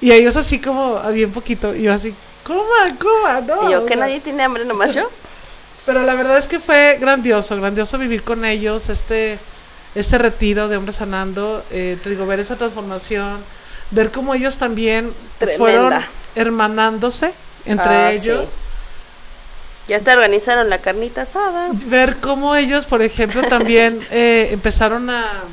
[0.00, 2.62] Y ellos así como, bien poquito, y yo así, coma,
[2.98, 3.68] coma, no.
[3.68, 5.08] Y yo, que sea, nadie tiene hambre nomás yo.
[5.86, 9.38] Pero la verdad es que fue grandioso, grandioso vivir con ellos, este,
[9.94, 13.38] este retiro de hombres sanando, eh, te digo, ver esa transformación,
[13.90, 15.58] ver cómo ellos también Tremenda.
[15.58, 15.94] fueron
[16.34, 17.32] hermanándose
[17.66, 18.44] entre Ah, ellos.
[18.50, 18.58] sí.
[19.86, 21.70] Ya te organizaron la carnita asada.
[21.86, 25.44] ver cómo ellos, por ejemplo, también eh, empezaron a,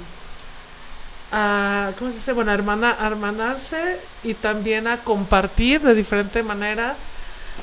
[1.32, 2.34] a, ¿cómo se dice?
[2.34, 6.96] Bueno, a, hermana, a hermanarse y también a compartir de diferente manera.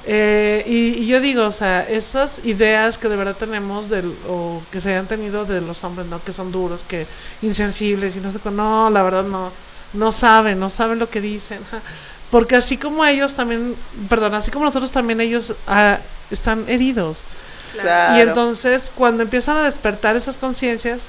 [0.05, 4.63] Eh, y, y yo digo, o sea, esas ideas que de verdad tenemos del, o
[4.71, 6.23] que se hayan tenido de los hombres, ¿no?
[6.23, 7.07] Que son duros, que
[7.41, 9.53] insensibles y no sé, no, la verdad no,
[9.95, 11.61] no saben, no saben lo que dicen.
[12.31, 13.75] Porque así como ellos también,
[14.09, 15.99] perdón, así como nosotros también ellos ah,
[16.31, 17.25] están heridos.
[17.73, 18.17] Claro.
[18.17, 21.03] Y entonces cuando empiezan a despertar esas conciencias,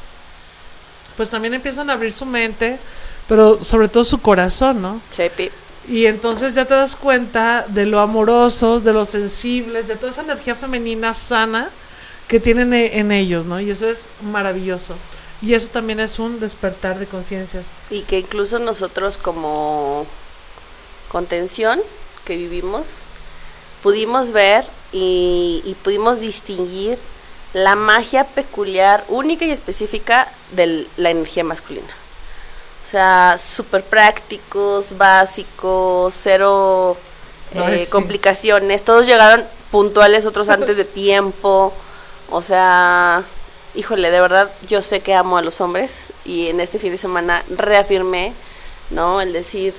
[1.17, 2.79] pues también empiezan a abrir su mente,
[3.27, 5.01] pero sobre todo su corazón, ¿no?
[5.15, 5.51] Chepi.
[5.87, 10.21] Y entonces ya te das cuenta de lo amorosos, de lo sensibles, de toda esa
[10.21, 11.71] energía femenina sana
[12.27, 13.59] que tienen e- en ellos, ¿no?
[13.59, 14.95] Y eso es maravilloso.
[15.41, 17.65] Y eso también es un despertar de conciencias.
[17.89, 20.05] Y que incluso nosotros como
[21.07, 21.81] contención
[22.23, 22.87] que vivimos,
[23.81, 26.97] pudimos ver y, y pudimos distinguir
[27.53, 31.87] la magia peculiar, única y específica de la energía masculina.
[32.83, 36.97] O sea, súper prácticos, básicos, cero
[37.53, 37.91] eh, sí.
[37.91, 38.83] complicaciones.
[38.83, 41.73] Todos llegaron puntuales, otros antes de tiempo.
[42.29, 43.23] O sea,
[43.75, 46.97] híjole, de verdad, yo sé que amo a los hombres y en este fin de
[46.97, 48.33] semana reafirmé,
[48.89, 49.21] ¿no?
[49.21, 49.73] El decir,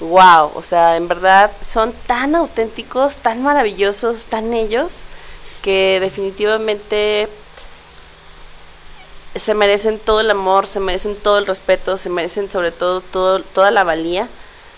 [0.00, 5.02] wow, o sea, en verdad son tan auténticos, tan maravillosos, tan ellos,
[5.62, 7.28] que definitivamente
[9.34, 13.40] se merecen todo el amor, se merecen todo el respeto, se merecen sobre todo, todo
[13.40, 14.28] toda la valía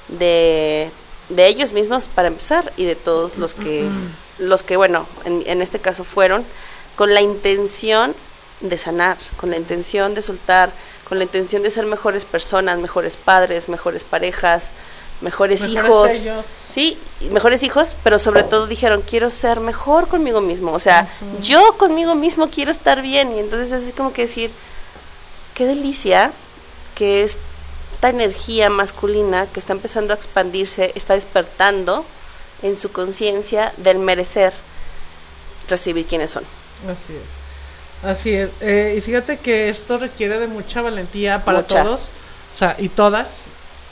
[0.09, 0.91] de,
[1.29, 3.89] de ellos mismos para empezar y de todos los que,
[4.39, 6.45] los que bueno, en, en este caso fueron
[6.97, 8.15] con la intención
[8.61, 10.71] de sanar, con la intención de soltar,
[11.09, 14.71] con la intención de ser mejores personas, mejores padres, mejores parejas,
[15.21, 16.11] mejores, Mejores hijos.
[16.13, 16.45] ellos.
[16.69, 16.99] Sí,
[17.31, 20.73] mejores hijos, pero sobre todo dijeron, quiero ser mejor conmigo mismo.
[20.73, 21.09] O sea,
[21.41, 23.37] yo conmigo mismo quiero estar bien.
[23.37, 24.51] Y entonces es así como que decir,
[25.55, 26.33] qué delicia
[26.97, 32.05] que esta energía masculina que está empezando a expandirse, está despertando
[32.63, 34.53] en su conciencia del merecer
[35.69, 36.45] recibir quienes son.
[36.91, 38.09] Así es.
[38.11, 38.51] Así es.
[38.61, 41.85] Eh, y fíjate que esto requiere de mucha valentía para Mucha.
[41.85, 42.01] todos.
[42.53, 43.45] O sea, y todas.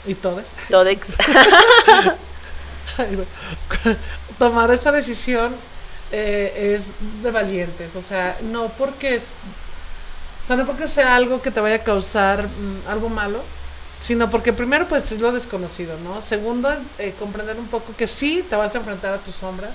[0.05, 0.45] Y todas.
[0.69, 1.15] Todex.
[4.37, 5.55] Tomar esa decisión
[6.11, 6.87] eh, es
[7.21, 7.95] de valientes.
[7.95, 9.29] O sea, no porque es,
[10.43, 13.41] o sea, no porque sea algo que te vaya a causar mm, algo malo,
[13.99, 16.21] sino porque primero pues es lo desconocido, ¿no?
[16.21, 19.71] Segundo, eh, comprender un poco que sí te vas a enfrentar a tus sombras,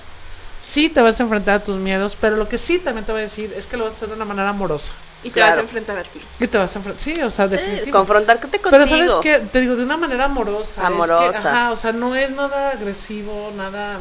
[0.61, 3.21] sí te vas a enfrentar a tus miedos, pero lo que sí también te voy
[3.21, 4.93] a decir es que lo vas a hacer de una manera amorosa.
[5.21, 5.49] Y te Claro.
[5.51, 6.21] vas a enfrentar a ti.
[6.39, 7.91] Y te vas a enfrentar, sí, o sea, definitivamente.
[7.91, 8.69] Confrontarte contigo.
[8.71, 10.69] Pero sabes que te digo de una manera amorosa.
[10.69, 11.49] es que, Amorosa.
[11.49, 13.97] ajá, o sea, no es nada agresivo, nada.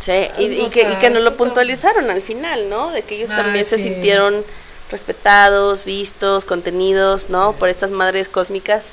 [0.00, 2.90] Sí, y, y O que, y que nos lo puntualizaron al final, ¿no?
[2.90, 4.44] De que ellos Ah, también se sintieron
[4.90, 7.52] respetados, vistos, contenidos, ¿no?
[7.52, 8.90] Por estas madres cósmicas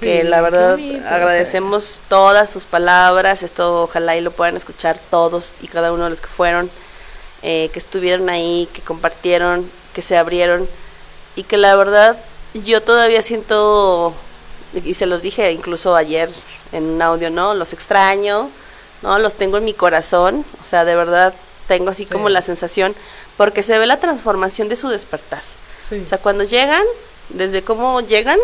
[0.00, 1.06] que la verdad bonito.
[1.08, 6.10] agradecemos todas sus palabras, esto ojalá y lo puedan escuchar todos y cada uno de
[6.10, 6.70] los que fueron,
[7.42, 10.68] eh, que estuvieron ahí, que compartieron, que se abrieron
[11.36, 12.18] y que la verdad
[12.54, 14.14] yo todavía siento,
[14.74, 16.28] y se los dije incluso ayer
[16.72, 17.54] en un audio, ¿no?
[17.54, 18.50] Los extraño,
[19.02, 19.18] ¿no?
[19.18, 21.34] Los tengo en mi corazón, o sea, de verdad
[21.68, 22.94] tengo así como la sensación,
[23.36, 25.42] porque se ve la transformación de su despertar.
[25.88, 26.00] Sí.
[26.00, 26.82] O sea, cuando llegan,
[27.28, 28.38] desde cómo llegan,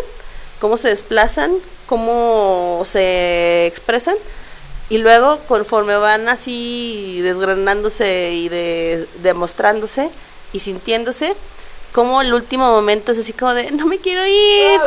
[0.61, 4.17] cómo se desplazan, cómo se expresan,
[4.89, 10.11] y luego conforme van así desgranándose y de- demostrándose
[10.53, 11.35] y sintiéndose,
[11.93, 14.81] como el último momento es así como de, no me quiero ir,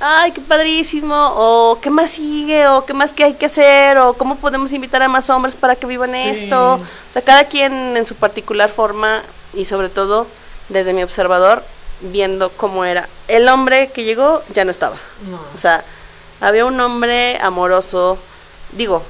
[0.00, 4.14] ay, qué padrísimo, o qué más sigue, o qué más que hay que hacer, o
[4.14, 6.28] cómo podemos invitar a más hombres para que vivan Sí.
[6.28, 6.74] esto.
[6.74, 10.26] O sea, cada quien en su particular forma y sobre todo
[10.68, 11.64] desde mi observador,
[12.00, 13.08] viendo cómo era.
[13.28, 14.96] El hombre que llegó ya no estaba.
[15.28, 15.40] No.
[15.54, 15.84] O sea,
[16.40, 18.18] había un hombre amoroso,
[18.72, 19.02] digo,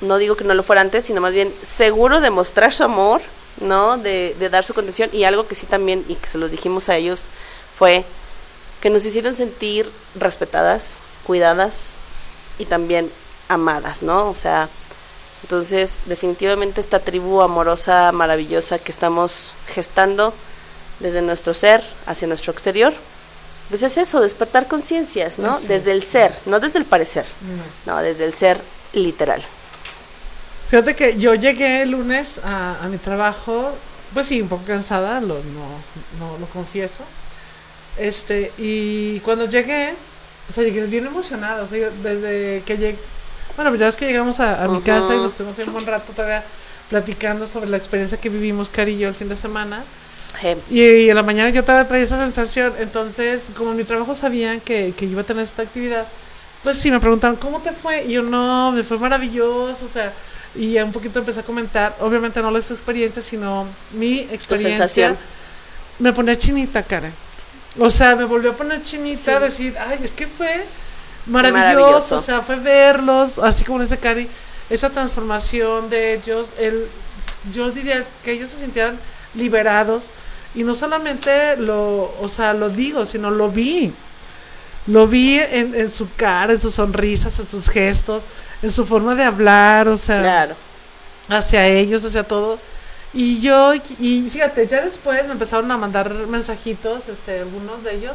[0.00, 3.20] no digo que no lo fuera antes, sino más bien seguro de mostrar su amor,
[3.60, 3.96] ¿no?
[3.96, 6.88] De, de dar su condición y algo que sí también, y que se los dijimos
[6.88, 7.26] a ellos,
[7.78, 8.04] fue
[8.80, 10.94] que nos hicieron sentir respetadas,
[11.26, 11.94] cuidadas
[12.58, 13.10] y también
[13.48, 14.28] amadas, ¿no?
[14.28, 14.68] O sea,
[15.42, 20.34] entonces definitivamente esta tribu amorosa, maravillosa que estamos gestando
[21.00, 22.94] desde nuestro ser hacia nuestro exterior,
[23.68, 25.58] pues es eso, despertar conciencias, ¿no?
[25.60, 27.26] Desde el ser, no desde el parecer,
[27.86, 27.94] No.
[27.96, 28.60] no, desde el ser
[28.92, 29.42] literal.
[30.68, 33.76] Fíjate que yo llegué el lunes a, a mi trabajo,
[34.12, 35.82] pues sí, un poco cansada, lo, no,
[36.18, 37.04] no lo confieso.
[37.96, 39.94] Este, y cuando llegué,
[40.48, 42.98] o sea, llegué bien emocionada, o sea, desde que llegué,
[43.56, 44.86] bueno, ya es que llegamos a, a mi Ujú.
[44.86, 46.44] casa y nos estuvimos un buen rato todavía
[46.88, 49.84] platicando sobre la experiencia que vivimos, Cari y yo, el fin de semana.
[50.68, 52.74] Y, y en la mañana yo todavía traía esa sensación.
[52.78, 56.06] Entonces, como en mi trabajo sabían que, que iba a tener esta actividad,
[56.62, 58.04] pues sí, me preguntaron, ¿cómo te fue?
[58.04, 60.12] Y yo, no, me fue maravilloso, o sea,
[60.56, 64.70] y ya un poquito empecé a comentar, obviamente no las experiencias, sino mi experiencia.
[64.88, 65.16] sensación.
[65.98, 67.10] Me ponía chinita, cara.
[67.78, 69.42] O sea, me volvió a poner chinita, Sí.
[69.44, 70.64] decir, ay, es que fue
[71.26, 72.16] maravilloso, maravilloso.
[72.18, 74.28] o sea, fue verlos, así como dice Cari,
[74.70, 76.86] esa transformación de ellos, el,
[77.52, 78.98] yo diría que ellos se sintieran
[79.34, 80.10] liberados,
[80.54, 83.92] y no solamente lo, o sea, lo digo, sino lo vi.
[84.86, 88.22] Lo vi en, en su cara, en sus sonrisas, en sus gestos,
[88.62, 90.56] en su forma de hablar, o sea, Claro.
[91.28, 92.58] hacia ellos, hacia todo.
[93.12, 98.14] Y yo, y fíjate, ya después me empezaron a mandar mensajitos, este, algunos de ellos.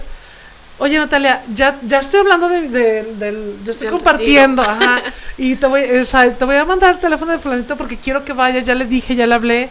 [0.77, 5.01] Oye, Natalia, ya, ya estoy hablando de, de- del, yo estoy compartiendo, ajá,
[5.37, 8.25] y te voy, o sea, te voy a mandar el teléfono de fulanito porque quiero
[8.25, 9.69] que vaya, ya le dije, ya le hablé,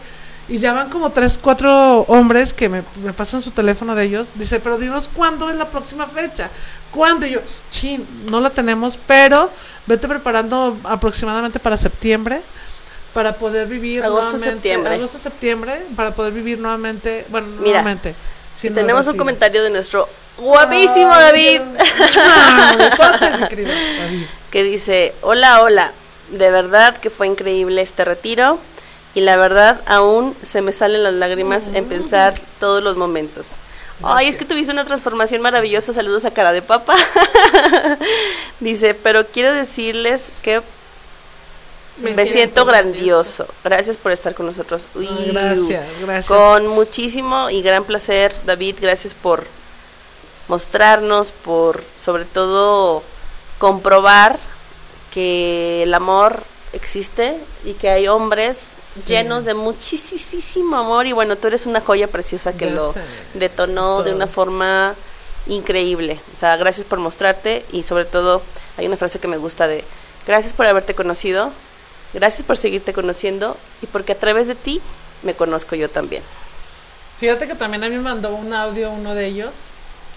[0.51, 4.33] y ya van como tres, cuatro hombres que me, me pasan su teléfono de ellos,
[4.35, 6.49] dice, pero dinos cuándo es la próxima fecha,
[6.91, 7.39] cuándo, y yo,
[7.69, 9.49] chin, no la tenemos, pero
[9.87, 12.41] vete preparando aproximadamente para septiembre,
[13.13, 14.95] para poder vivir Agosto, septiembre.
[14.95, 18.13] agosto, septiembre, para poder vivir nuevamente, bueno, Mira, nuevamente.
[18.61, 21.61] Tenemos un comentario de nuestro guapísimo David.
[23.49, 24.25] Querido David.
[24.51, 25.93] que dice, hola, hola,
[26.29, 28.59] de verdad que fue increíble este retiro
[29.13, 33.57] y la verdad aún se me salen las lágrimas en pensar todos los momentos.
[34.03, 36.95] Ay, es que tuviste una transformación maravillosa, saludos a cara de papa.
[38.59, 40.61] dice, pero quiero decirles que
[41.97, 43.45] me, siento grandioso.
[43.63, 44.87] Gracias por estar con nosotros.
[44.95, 46.25] Uy, gracias, gracias.
[46.25, 49.45] Con muchísimo y gran placer, David, gracias por
[50.47, 53.03] mostrarnos, por sobre todo
[53.59, 54.39] comprobar
[55.11, 56.43] que el amor
[56.73, 58.69] existe y que hay hombres
[59.05, 62.93] llenos de muchísimo amor y bueno, tú eres una joya preciosa que lo
[63.33, 64.95] detonó de una forma
[65.47, 66.19] increíble.
[66.33, 68.41] O sea, gracias por mostrarte y sobre todo
[68.77, 69.83] hay una frase que me gusta de
[70.25, 71.51] gracias por haberte conocido,
[72.13, 74.81] gracias por seguirte conociendo y porque a través de ti
[75.23, 76.23] me conozco yo también.
[77.19, 79.51] Fíjate que también a mí me mandó un audio uno de ellos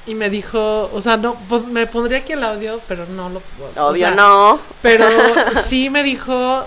[0.06, 3.42] y me dijo, o sea, no, pues me pondría aquí el audio, pero no lo
[3.76, 4.58] o Obvio sea, no.
[4.82, 5.06] Pero
[5.64, 6.66] sí me dijo,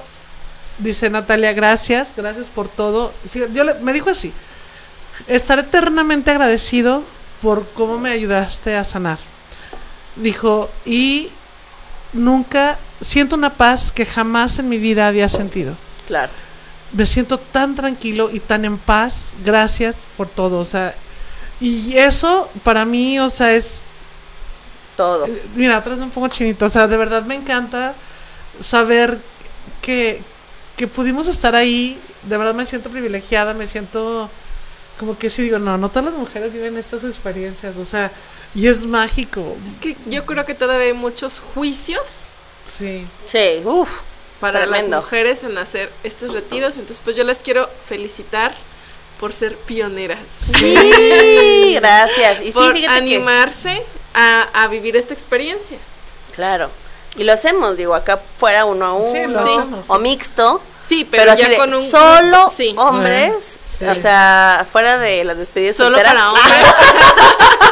[0.78, 3.14] dice Natalia, gracias, gracias por todo.
[3.30, 4.32] Fíjate, yo le- me dijo así,
[5.28, 7.04] estaré eternamente agradecido
[7.42, 9.18] por cómo me ayudaste a sanar.
[10.16, 11.30] Dijo, y
[12.14, 15.76] nunca siento una paz que jamás en mi vida había sentido.
[16.08, 16.32] Claro.
[16.94, 20.96] Me siento tan tranquilo y tan en paz, gracias por todo, o sea,
[21.60, 23.84] y eso para mí, o sea, es
[24.96, 25.28] Todo.
[25.56, 26.66] Mira, atrás un poco chinito.
[26.66, 27.94] O sea, de verdad me encanta
[28.60, 29.20] saber
[29.82, 30.22] que,
[30.78, 32.00] que pudimos estar ahí.
[32.24, 34.30] De verdad me siento privilegiada, me siento
[35.00, 38.12] como que sí digo, no, no todas las mujeres viven estas experiencias, o sea,
[38.56, 39.56] y es mágico.
[39.68, 42.30] Es que yo creo que todavía hay muchos juicios
[42.66, 43.06] Sí.
[43.28, 44.02] Sí, uff.
[44.40, 44.98] para Tremendo.
[44.98, 46.76] las mujeres en hacer estos retiros.
[46.78, 48.54] Entonces, pues yo les quiero felicitar
[49.20, 50.20] por ser pioneras.
[50.58, 52.42] Sí, gracias.
[52.42, 55.78] Y sí, por fíjate que- animarse a, a vivir esta experiencia.
[56.36, 56.70] Claro.
[57.18, 59.50] Y lo hacemos, digo, acá fuera uno a uno Sí, lo Sí.
[59.58, 59.86] hacemos.
[59.88, 60.62] o mixto.
[60.88, 62.74] Sí, Pero, pero, así ya de con un solo sí.
[62.78, 63.86] hombres, Sí.
[63.86, 66.14] o sea, fuera de las despedidas Solo solteras.
[66.14, 66.46] para hombres.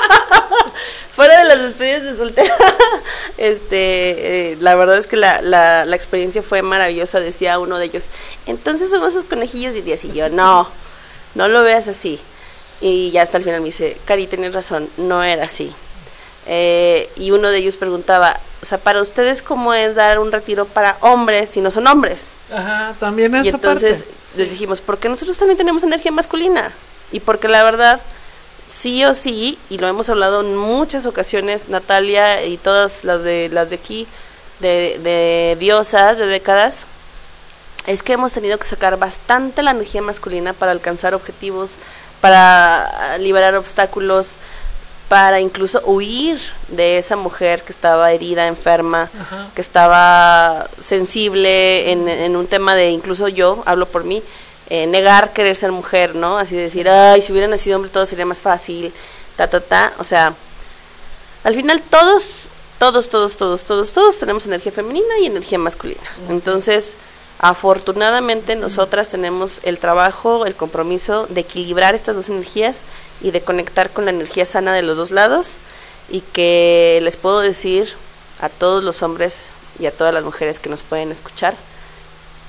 [1.16, 2.56] fuera de las despedidas de soltera.
[3.38, 7.86] este, eh, la verdad es que la, la, la experiencia fue maravillosa, decía uno de
[7.86, 8.10] ellos.
[8.48, 10.68] Entonces somos esos conejillos de días y yo, no,
[11.36, 12.20] no lo veas así.
[12.82, 15.74] Y ya hasta el final me dice, Cari, tienes razón, no era así.
[16.48, 20.66] Eh, y uno de ellos preguntaba, o sea, para ustedes, ¿cómo es dar un retiro
[20.66, 22.30] para hombres si no son hombres?
[22.54, 24.38] Ajá, también esa Y entonces parte.
[24.38, 26.72] les dijimos, porque nosotros también tenemos energía masculina.
[27.12, 28.00] Y porque la verdad,
[28.68, 33.50] sí o sí, y lo hemos hablado en muchas ocasiones, Natalia y todas las de,
[33.50, 34.08] las de aquí,
[34.60, 36.86] de, de diosas, de décadas,
[37.88, 41.78] es que hemos tenido que sacar bastante la energía masculina para alcanzar objetivos,
[42.22, 44.38] para liberar obstáculos,
[45.08, 49.50] para incluso huir de esa mujer que estaba herida, enferma, Ajá.
[49.54, 54.24] que estaba sensible en, en un tema de, incluso yo, hablo por mí,
[54.68, 56.40] eh, negar querer ser mujer, ¿no?
[56.40, 58.92] Así decir, ay, si hubiera nacido hombre todo sería más fácil,
[59.36, 59.94] ta, ta, ta.
[60.00, 60.34] O sea,
[61.44, 62.50] al final todos,
[62.80, 66.02] todos, todos, todos, todos, todos tenemos energía femenina y energía masculina.
[66.30, 66.96] Entonces,
[67.50, 72.82] afortunadamente nosotras tenemos el trabajo, el compromiso de equilibrar estas dos energías
[73.22, 75.58] y de conectar con la energía sana de los dos lados
[76.10, 77.94] y que les puedo decir
[78.40, 81.56] a todos los hombres y a todas las mujeres que nos pueden escuchar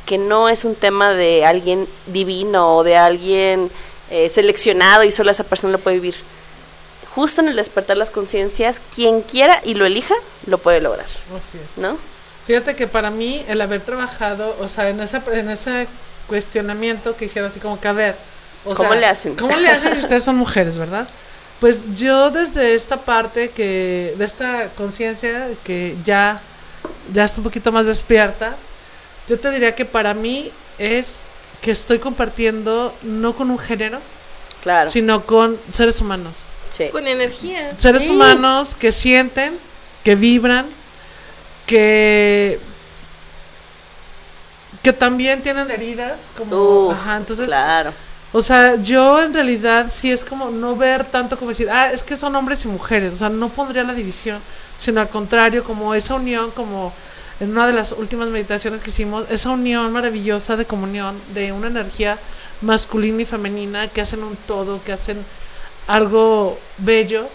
[0.07, 3.71] que no es un tema de alguien divino o de alguien
[4.09, 6.15] eh, seleccionado y solo esa persona lo puede vivir.
[7.15, 10.15] Justo en el despertar las conciencias, quien quiera y lo elija,
[10.47, 11.77] lo puede lograr, Así es.
[11.77, 11.99] ¿no?
[12.47, 15.89] Fíjate que para mí el haber trabajado, o sea, en, esa, en ese
[16.29, 18.17] cuestionamiento que hicieron así como que a ver,
[18.65, 19.35] o ¿Cómo sea, le hacen?
[19.35, 21.09] ¿Cómo le hacen si ustedes son mujeres, verdad?
[21.61, 26.41] Pues yo desde esta parte que, de esta conciencia que ya,
[27.13, 28.57] ya está un poquito más despierta,
[29.29, 31.21] yo te diría que para mí es
[31.63, 34.01] que estoy compartiendo no con un género,
[34.63, 34.91] Claro.
[34.91, 36.47] sino con seres humanos.
[36.71, 36.89] Sí.
[36.91, 37.73] Con energía.
[37.79, 38.11] Seres Sí.
[38.11, 39.59] humanos que sienten,
[40.05, 40.67] que vibran,
[41.67, 42.61] que
[44.83, 47.93] que también tienen heridas, como, Uf, ajá, entonces, claro.
[48.33, 52.05] o sea, yo en realidad sí es como no ver tanto como decir, ah, es
[52.05, 54.41] que son hombres y mujeres, o sea, no pondría la división,
[54.79, 56.93] sino al contrario, como esa unión, como
[57.41, 61.67] en una de las últimas meditaciones que hicimos, esa unión maravillosa de comunión, de una
[61.67, 62.19] energía
[62.63, 65.25] masculina y femenina que hacen un todo, que hacen
[65.89, 67.29] algo bello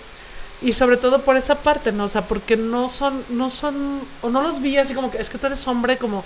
[0.61, 2.05] y sobre todo por esa parte, ¿no?
[2.05, 5.29] O sea, porque no son, no son, o no los vi así como que es
[5.29, 6.23] que tú eres hombre, como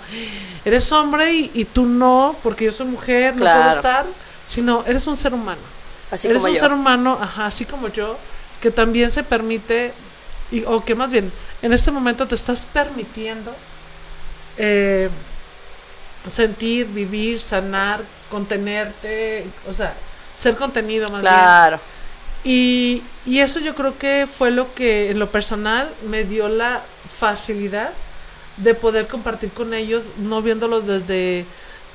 [0.64, 4.04] eres hombre y, y tú no, porque yo soy mujer, no puedo estar,
[4.46, 5.62] sino eres un ser humano.
[6.10, 6.60] Así eres como un yo.
[6.60, 8.18] ser humano, ajá, así como yo,
[8.60, 9.92] que también se permite,
[10.50, 11.32] y, o que más bien,
[11.62, 13.54] en este momento te estás permitiendo
[14.58, 15.08] eh,
[16.30, 19.94] sentir, vivir, sanar, contenerte, o sea,
[20.38, 21.32] ser contenido más bien.
[21.32, 21.80] Claro.
[22.44, 26.82] Y, y eso yo creo que fue lo que en lo personal me dio la
[27.08, 27.92] facilidad
[28.56, 31.44] de poder compartir con ellos, no viéndolos desde,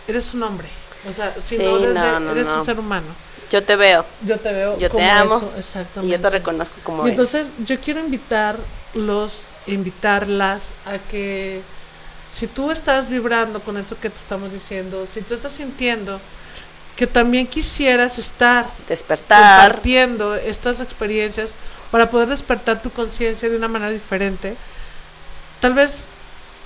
[0.08, 0.68] eres un hombre,
[1.10, 2.60] o sea, sino Sí, desde, no, no, eres no.
[2.60, 3.08] un ser humano.
[3.50, 4.78] Yo te veo Yo te veo.
[4.78, 7.20] Yo te como amo, eso, y yo te reconozco como Y eres.
[7.20, 11.62] entonces yo quiero invitarlos, invitarlas a que
[12.32, 16.22] si tú estás vibrando con eso que te estamos diciendo, si tú estás sintiendo
[17.02, 19.64] que también quisieras estar Despertar.
[19.64, 21.56] compartiendo estas experiencias
[21.90, 24.56] para poder despertar tu conciencia de una manera diferente,
[25.60, 26.02] tal vez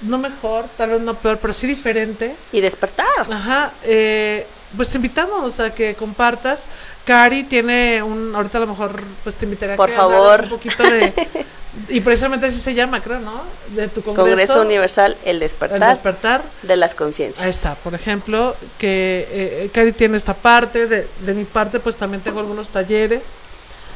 [0.02, 2.36] no mejor, tal vez no peor, pero sí diferente.
[2.52, 3.06] Y despertar.
[3.32, 6.66] Ajá, eh, pues te invitamos a que compartas.
[7.06, 10.42] Cari tiene un, ahorita a lo mejor pues te invitaré a Por que favor.
[10.42, 11.14] un poquito de,
[11.90, 13.42] y precisamente así se llama, creo, ¿no?
[13.76, 14.28] De tu congreso.
[14.30, 16.44] Congreso Universal, el El despertar, despertar.
[16.64, 17.44] de las conciencias.
[17.44, 21.96] Ahí está, por ejemplo, que eh, Cari tiene esta parte, de, de mi parte pues
[21.96, 23.22] también tengo algunos talleres.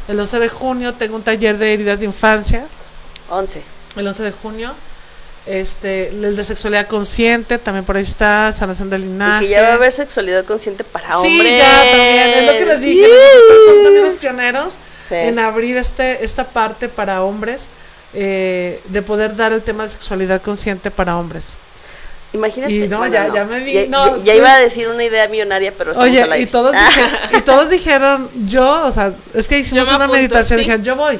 [0.07, 2.65] El 11 de junio tengo un taller de heridas de infancia,
[3.29, 3.61] 11.
[3.95, 4.73] el 11 de junio.
[5.45, 9.45] Este, el de sexualidad consciente, también por ahí está, sanación del Y linaje.
[9.45, 11.57] que ya va a haber sexualidad consciente para Sí, hombres.
[11.57, 13.11] ya también, es lo que les dije, Sí.
[13.11, 14.73] nosotros somos también los pioneros
[15.09, 15.15] Sí.
[15.15, 17.63] en abrir este, esta parte para hombres,
[18.13, 21.55] eh, de poder dar el tema de sexualidad consciente para hombres.
[22.31, 22.71] Imagínate.
[22.73, 25.03] Y no, bueno, ya- ya me vi, Ya, no, ya- ya iba a decir una
[25.03, 26.43] idea millonaria, pero Oye, al aire.
[26.43, 26.87] y todos, Ah.
[26.95, 30.59] dije- y todos dijeron, yo, o sea, es que hicimos Yo me una apunto, meditación,
[30.59, 30.63] sí.
[30.65, 31.19] dijeron, yo voy.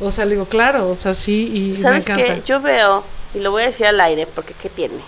[0.00, 2.34] O sea, le digo, claro, o sea, sí, y me ¿Sabes encanta.
[2.34, 2.42] qué?
[2.44, 3.02] Yo veo,
[3.34, 5.00] y lo voy a decir al aire, porque ¿qué tiene?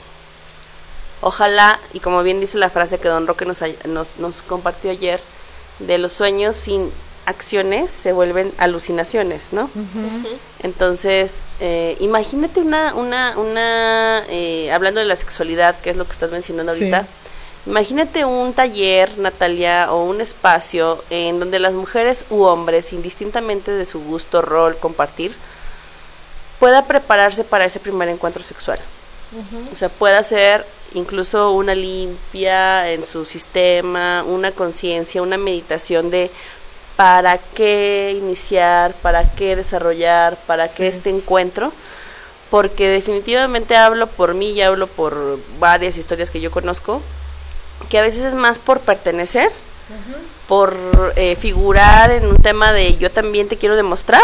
[1.21, 5.21] Ojalá, y como bien dice la frase que Don Roque nos, nos, nos compartió ayer,
[5.79, 6.91] de los sueños sin
[7.27, 9.71] acciones se vuelven alucinaciones, ¿no?
[10.63, 16.13] Entonces, eh, imagínate una, una, una, eh, hablando de la sexualidad, que es lo que
[16.13, 16.85] estás mencionando Sí.
[16.85, 17.07] ahorita,
[17.67, 23.87] imagínate un taller, Natalia, o un espacio en donde las mujeres u hombres, indistintamente de
[23.87, 25.35] su gusto, rol, compartir,
[26.59, 28.79] pueda prepararse para ese primer encuentro sexual.
[29.73, 30.65] O sea, pueda ser
[30.95, 36.31] incluso una limpia en su sistema, una conciencia, una meditación de
[36.97, 41.73] para qué iniciar, para qué desarrollar, para qué este encuentro.
[42.51, 47.03] Porque definitivamente hablo por mí y hablo por varias historias que yo conozco,
[47.89, 49.51] que a veces es más por pertenecer,
[50.47, 50.77] por
[51.17, 54.23] eh, figurar en un tema de yo también te quiero demostrar,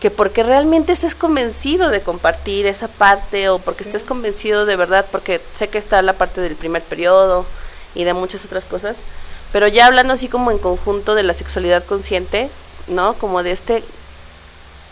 [0.00, 5.06] que porque realmente estés convencido de compartir esa parte o porque estés convencido de verdad,
[5.10, 7.46] porque sé que está la parte del primer periodo
[7.94, 8.96] y de muchas otras cosas,
[9.56, 12.50] pero ya hablando así como en conjunto de la sexualidad consciente,
[12.88, 13.14] ¿no?
[13.14, 13.82] Como de este,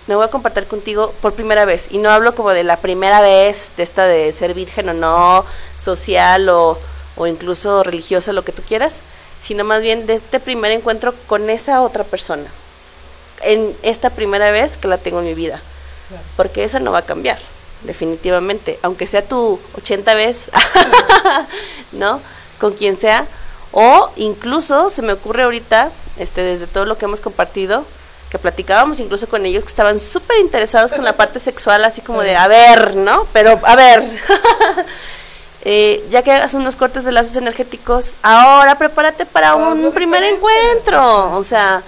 [0.06, 3.20] me voy a compartir contigo por primera vez y no hablo como de la primera
[3.20, 5.44] vez de esta de ser virgen o no,
[5.76, 6.78] social o,
[7.14, 9.02] o incluso religiosa, lo que tú quieras,
[9.36, 12.46] sino más bien de este primer encuentro con esa otra persona
[13.42, 15.60] en esta primera vez que la tengo en mi vida.
[16.38, 17.38] Porque esa no va a cambiar,
[17.82, 18.78] definitivamente.
[18.80, 20.50] Aunque sea tu 80 vez,
[21.92, 22.22] ¿no?
[22.58, 23.28] Con quien sea.
[23.76, 27.84] O incluso se me ocurre ahorita, este, desde todo lo que hemos compartido,
[28.30, 32.22] que platicábamos incluso con ellos que estaban súper interesados con la parte sexual, así como
[32.22, 33.26] de, a ver, ¿no?
[33.32, 34.02] Pero, a ver.
[35.66, 41.34] Eh, ya que hagas unos cortes de lazos energéticos, ahora prepárate para un primer encuentro.
[41.34, 41.82] O sea,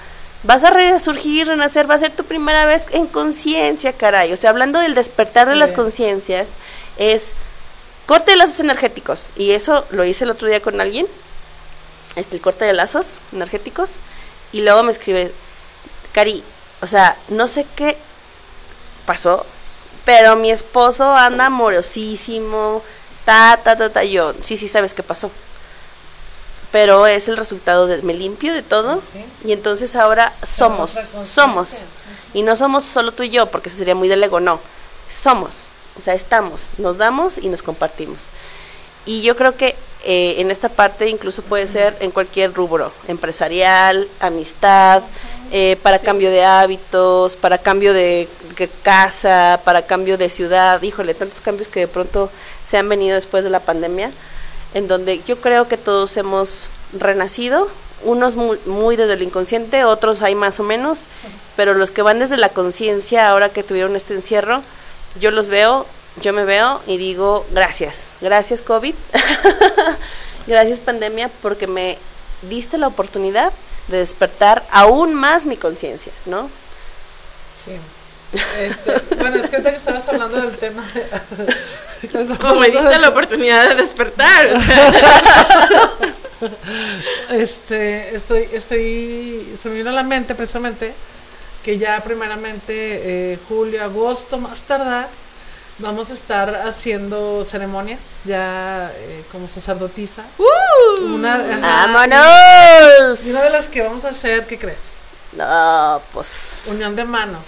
[0.44, 4.32] vas a resurgir, renacer, va a ser tu primera vez en conciencia, caray.
[4.32, 6.52] O sea, hablando del despertar de las conciencias,
[6.96, 7.34] es
[8.06, 9.28] corte de lazos energéticos.
[9.36, 11.06] Y eso lo hice el otro día con alguien,
[12.16, 14.00] este, el corte de lazos energéticos.
[14.52, 15.32] Y luego me escribe,
[16.12, 16.42] Cari,
[16.80, 17.96] o sea, no sé qué
[19.06, 19.46] pasó,
[20.04, 22.82] pero mi esposo anda amorosísimo,
[23.24, 25.30] ta, ta, ta, ta, y yo, sí, sí, sabes qué pasó.
[26.72, 29.02] Pero es el resultado de, me limpio de todo,
[29.44, 31.84] y entonces ahora somos, somos,
[32.34, 34.60] y no somos solo tú y yo, porque eso sería muy del ego, no,
[35.08, 35.66] somos,
[35.98, 38.28] o sea, estamos, nos damos y nos compartimos.
[39.06, 39.76] Y yo creo que
[40.08, 45.02] eh, en esta parte incluso puede ser en cualquier rubro, empresarial, amistad,
[45.50, 51.12] eh, para cambio de hábitos, para cambio de, de casa, para cambio de ciudad, híjole,
[51.12, 52.30] tantos cambios que de pronto
[52.64, 54.12] se han venido después de la pandemia,
[54.74, 57.68] en donde yo creo que todos hemos renacido,
[58.04, 61.08] unos muy, muy desde el inconsciente, otros hay más o menos,
[61.56, 64.62] pero los que van desde la conciencia, ahora que tuvieron este encierro,
[65.18, 65.84] yo los veo,
[66.20, 68.94] yo me veo y digo, gracias, gracias COVID,
[70.46, 71.98] gracias pandemia, porque me
[72.42, 73.52] diste la oportunidad
[73.88, 76.50] de despertar aún más mi conciencia, ¿no?
[77.64, 77.72] Sí.
[78.58, 80.84] Este, bueno, es que que estabas hablando del tema.
[80.94, 81.06] de-
[82.40, 84.46] Como me diste la oportunidad de despertar.
[84.48, 85.90] o sea,
[87.30, 90.92] Este, estoy, estoy, se me vino a la mente precisamente
[91.64, 95.08] que ya primeramente eh, julio, agosto, más tardar,
[95.78, 100.22] vamos a estar haciendo ceremonias ya eh, como sacerdotisa.
[101.04, 103.26] Una, ajá, ¡Vámonos!
[103.26, 104.78] y una de las que vamos a hacer, ¿qué crees?
[105.32, 107.42] No, pues, Unión de manos.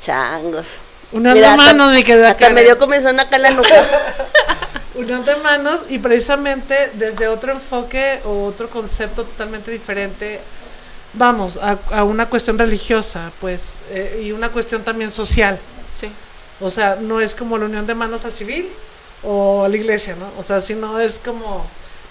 [0.00, 0.78] changos.
[1.10, 2.64] Unión Mira, de hasta- manos, mi querida Hasta me Karen.
[2.66, 3.68] dio comezón acá en la nuca.
[4.94, 10.40] Unión de manos y precisamente desde otro enfoque o otro concepto totalmente diferente,
[11.14, 13.60] vamos, a, a una cuestión religiosa, pues,
[13.90, 15.58] eh, y una cuestión también social.
[15.94, 16.10] sí.
[16.62, 18.70] O sea, no es como la unión de manos al civil
[19.22, 20.30] o a la iglesia, ¿no?
[20.38, 21.66] O sea, sino es como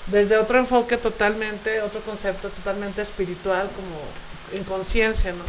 [0.08, 5.44] desde otro enfoque totalmente, otro concepto totalmente espiritual, como en conciencia, ¿no?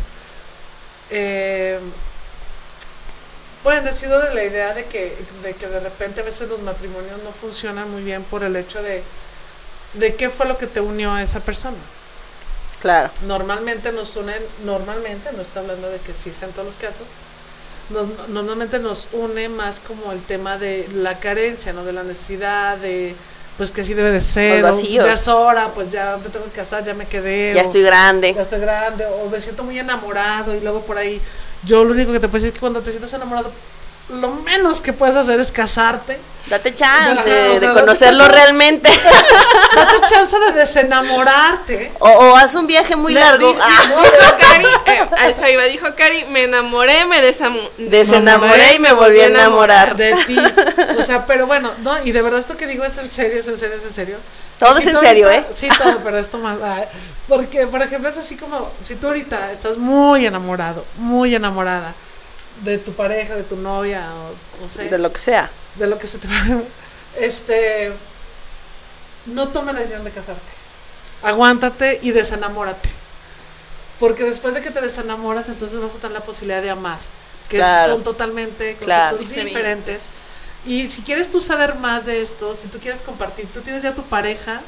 [1.11, 1.79] Eh,
[3.65, 6.61] bueno, he sido de la idea de que, de que de repente a veces los
[6.61, 9.03] matrimonios no funcionan muy bien por el hecho de,
[9.95, 11.77] de qué fue lo que te unió a esa persona.
[12.81, 13.11] claro.
[13.27, 17.07] Normalmente nos unen, normalmente, no estoy hablando de que sí sean todos los casos,
[17.93, 21.85] nos- normalmente nos une más como el tema de la carencia, ¿no?
[21.85, 23.15] De la necesidad, de
[23.57, 26.53] pues que sí debe de ser, o ya es hora, pues ya me tengo que
[26.53, 27.53] casar, ya me quedé.
[27.55, 28.33] Ya o estoy grande.
[28.35, 31.21] Ya estoy grande, o me siento muy enamorado y luego por ahí,
[31.65, 33.53] yo lo único que te puedo decir es que cuando te sientes enamorado,
[34.13, 36.19] lo menos que puedes hacer es casarte.
[36.47, 38.37] Date chance Ajá, o sea, de conocerlo chance.
[38.37, 38.89] realmente.
[39.77, 41.93] Date chance de desenamorarte.
[42.01, 43.55] o, o haz un viaje muy largo.
[43.61, 43.81] Ah,
[44.41, 47.21] Cari, eh, a eso iba, dijo Cari, me enamoré, me
[47.79, 49.97] Desenamoré y me volví a enamorar.
[49.97, 50.37] De ti.
[50.99, 53.47] O sea, pero bueno, no, y de verdad esto que digo es en serio, es
[53.49, 54.17] en serio, es en serio.
[54.59, 55.53] Todo es en serio, ahorita- ¿eh?
[55.55, 56.59] Sí, todo, pero esto más.
[56.63, 56.85] ay,
[57.29, 61.95] porque, por ejemplo, es así como si tú ahorita estás muy enamorado, muy enamorada
[62.61, 65.51] de tu pareja, de tu novia, o no sé, De lo que sea.
[65.77, 66.35] de lo que se te va.
[67.19, 67.93] Este.
[69.27, 70.53] No tome la decisión de casarte.
[71.23, 72.89] Aguántate y desenamórate.
[74.01, 76.99] Porque después de que te desenamoras, entonces vas a tener la posibilidad de amar.
[77.49, 77.95] Que Claro.
[77.95, 79.19] son totalmente Claro.
[79.19, 79.55] Diferentes.
[79.55, 80.03] diferentes.
[80.67, 83.95] Y si quieres tú saber más de esto, si tú quieres compartir, tú tienes ya
[83.95, 84.61] tu pareja,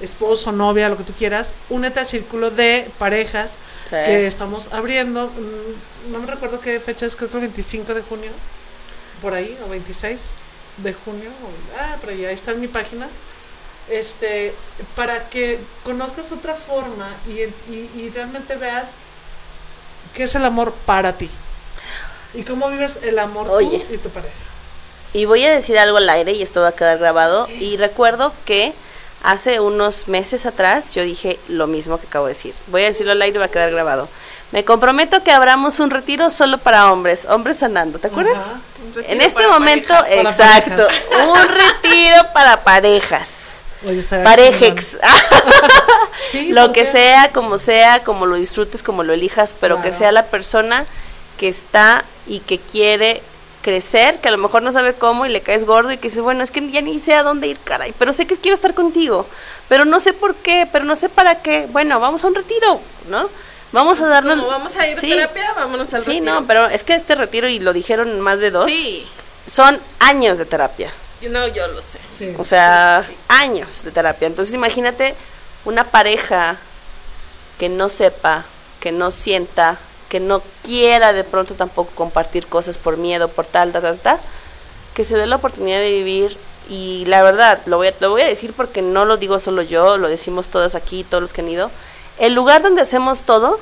[0.00, 3.50] esposo, novia, lo que tú quieras, únete al círculo de parejas
[3.90, 3.96] Sí.
[4.06, 5.26] que estamos abriendo.
[5.28, 8.30] mm, No me recuerdo qué fecha es, creo que el 25 de junio,
[9.20, 10.20] por ahí, o 26
[10.78, 11.30] de junio.
[11.30, 13.08] o- ah, pero ya está en mi página.
[13.88, 14.54] Este,
[14.94, 17.40] para que conozcas otra forma y,
[17.72, 18.88] y- y realmente veas
[20.14, 21.28] qué es el amor para ti.
[22.32, 23.84] Y cómo vives el amor Oye.
[23.88, 24.34] tú y tu pareja.
[25.12, 27.48] Y voy a decir algo al aire y esto va a quedar grabado.
[27.48, 28.72] Y recuerdo que
[29.22, 32.54] hace unos meses atrás yo dije lo mismo que acabo de decir.
[32.68, 34.08] Voy a decirlo al aire y va a quedar grabado.
[34.52, 38.50] Me comprometo que abramos un retiro solo para hombres, hombres sanando, ¿te acuerdas?
[39.06, 40.36] En este para momento, parejas.
[40.36, 40.88] para exacto,
[41.32, 43.50] un retiro para parejas.
[44.24, 44.98] Parejex.
[46.30, 49.90] Sí, lo ¿por que sea, como sea, como lo disfrutes, como lo elijas, pero que
[49.90, 50.86] sea la persona
[51.38, 53.22] que está y que quiere
[53.62, 56.20] crecer, que a lo mejor no sabe cómo y le caes gordo y que dice,
[56.22, 58.72] bueno, es que ya ni sé a dónde ir, caray, pero sé que quiero estar
[58.74, 59.26] contigo,
[59.68, 61.66] pero no sé por qué, pero no sé para qué.
[61.70, 63.28] Bueno, vamos a un retiro, ¿no?
[63.72, 64.36] Vamos a darnos...
[64.36, 65.08] Como vamos a ir a Sí.
[65.10, 66.32] terapia, vámonos al Sí, retiro.
[66.40, 69.06] no, pero es que este retiro, y lo dijeron más de dos, Sí,
[69.46, 70.92] son años de terapia.
[71.20, 72.00] yo no, yo lo sé.
[72.18, 72.34] Sí.
[72.38, 73.18] O sea, Sí, sí.
[73.28, 74.26] años de terapia.
[74.26, 75.14] Entonces imagínate
[75.66, 76.56] una pareja
[77.58, 78.44] que no sepa,
[78.80, 79.78] que no sienta,
[80.10, 84.20] que no quiera de pronto tampoco compartir cosas por miedo, por tal, tal, tal, tal,
[84.92, 86.36] que se dé la oportunidad de vivir.
[86.68, 89.62] Y la verdad, lo voy, a, lo voy a decir porque no lo digo solo
[89.62, 91.70] yo, lo decimos todos aquí, todos los que han ido.
[92.18, 93.58] El lugar donde hacemos todo,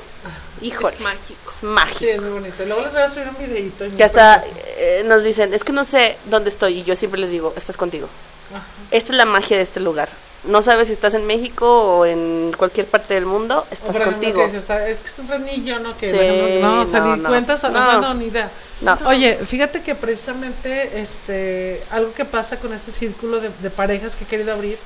[0.61, 1.51] híjole, Es mágico.
[1.51, 1.99] es mágico.
[1.99, 2.65] Sí, es muy bonito.
[2.65, 3.85] Luego les voy a subir un videito.
[3.95, 4.43] Que hasta
[4.77, 6.79] eh, nos dicen, es que no sé dónde estoy.
[6.79, 8.09] Y yo siempre les digo, estás contigo.
[8.53, 8.65] Ajá.
[8.91, 10.09] Esta es la magia de este lugar.
[10.45, 11.67] No sabes si estás en México
[11.97, 14.39] o en cualquier parte del mundo, estás contigo.
[14.39, 15.97] que dices, está- es que yo, ¿no?
[15.97, 17.29] Que, Sí, ejemplo, no, no, ni no.
[17.29, 18.01] cuentas, no, No.
[18.01, 18.49] no, ni idea.
[18.81, 18.97] No.
[19.05, 24.23] Oye, fíjate que precisamente este algo que pasa con este círculo de, de parejas que
[24.23, 24.77] he querido abrir,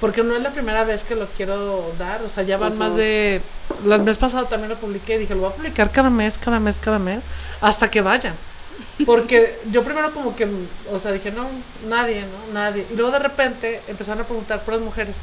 [0.00, 2.96] porque no es la primera vez que lo quiero dar, o sea, ya van más
[2.96, 3.42] de...
[3.84, 6.76] El mes pasado también lo publiqué, dije, lo voy a publicar cada mes, cada mes,
[6.80, 7.20] cada mes,
[7.60, 8.34] hasta que vayan.
[9.04, 10.48] Porque yo primero como que,
[10.90, 11.46] o sea, dije, no,
[11.88, 12.52] nadie, ¿no?
[12.52, 12.86] Nadie.
[12.90, 15.16] Y luego de repente empezaron a preguntar por las mujeres.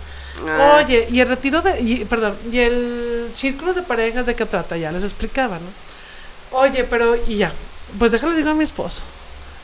[0.48, 0.80] Ah.
[0.84, 4.78] Oye, y el retiro de, y- perdón, y el círculo de parejas de qué trata,
[4.78, 6.58] ya les explicaba, ¿no?
[6.60, 7.52] Oye, pero, y ya,
[7.98, 9.06] pues déjale digo a mi esposo.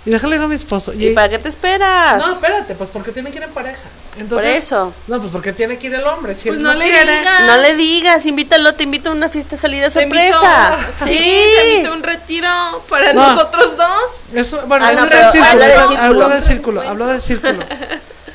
[0.06, 0.94] Y déjale digo a mi esposo.
[0.94, 2.18] ¿Y para qué te esperas?
[2.18, 3.82] No, espérate, pues porque tiene que ir en pareja.
[4.20, 4.94] Entonces, Por eso.
[5.08, 6.36] No, pues porque tiene que ir el hombre.
[6.36, 7.42] Si Pues él no le quiere, digas.
[7.48, 10.78] No le digas, invítalo, te invito a una fiesta salida Te sorpresa.
[10.78, 12.50] invito- Sí, te invito a un retiro
[12.90, 13.28] para No.
[13.28, 14.12] nosotros dos.
[14.34, 16.30] Eso, bueno, Ah, es no, del círculo, del hablo círculo.
[16.30, 17.64] del círculo, hablo del círculo.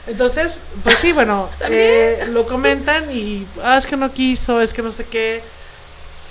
[0.07, 4.83] Entonces, pues sí, bueno, eh, lo comentan y, ah, es que no quiso, es que
[4.83, 5.43] no sé qué.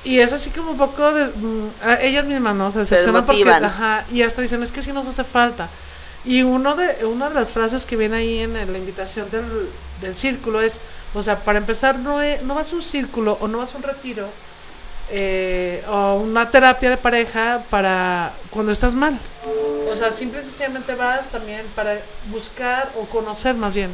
[0.04, 2.70] Y es así como un poco de, mm, a ellas mismas, ¿no?
[2.72, 5.70] Se decepcionan porque, ajá, y hasta dicen, es que sí nos hace falta.
[6.26, 9.69] Y uno de, una de las frases que viene ahí en la invitación del,
[10.01, 10.74] del círculo es,
[11.13, 13.78] o sea, para empezar, no, es- no vas a un círculo o no vas a
[13.78, 14.28] un retiro
[15.09, 19.19] eh, o una terapia de pareja para cuando estás mal.
[19.91, 21.99] O sea, simple y sencillamente vas también para
[22.32, 23.91] buscar o conocer más bien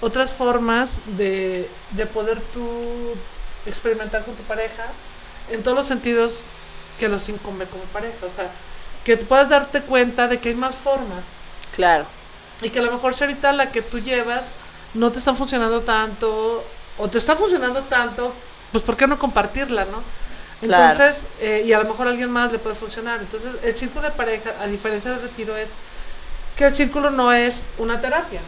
[0.00, 3.14] otras formas de, de poder tú
[3.66, 4.86] experimentar con tu pareja
[5.50, 6.40] en todos los sentidos
[6.98, 8.26] que los incumbe como pareja.
[8.26, 8.50] O sea,
[9.04, 11.22] que puedas darte cuenta de que hay más formas
[11.76, 12.06] Claro.
[12.62, 14.42] y que a lo mejor si ahorita la que tú llevas
[14.94, 16.64] no te está funcionando tanto
[16.98, 18.32] o te está funcionando tanto,
[18.72, 20.02] pues ¿por qué no compartirla, no?
[20.60, 20.92] Claro.
[20.92, 23.20] Entonces, eh, y a lo mejor a alguien más le puede funcionar.
[23.20, 25.68] Entonces, el círculo de pareja, a diferencia del retiro, es
[26.56, 28.40] que el círculo no es una terapia.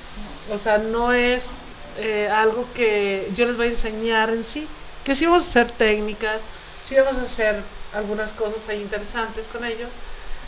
[0.51, 1.51] O sea, no es
[1.99, 4.67] eh, algo que yo les voy a enseñar en sí.
[5.05, 6.41] Que sí vamos a hacer técnicas,
[6.87, 7.63] sí vamos a hacer
[7.95, 9.89] algunas cosas ahí interesantes con ellos,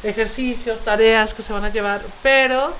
[0.02, 2.72] ejercicios, tareas que se van a llevar, pero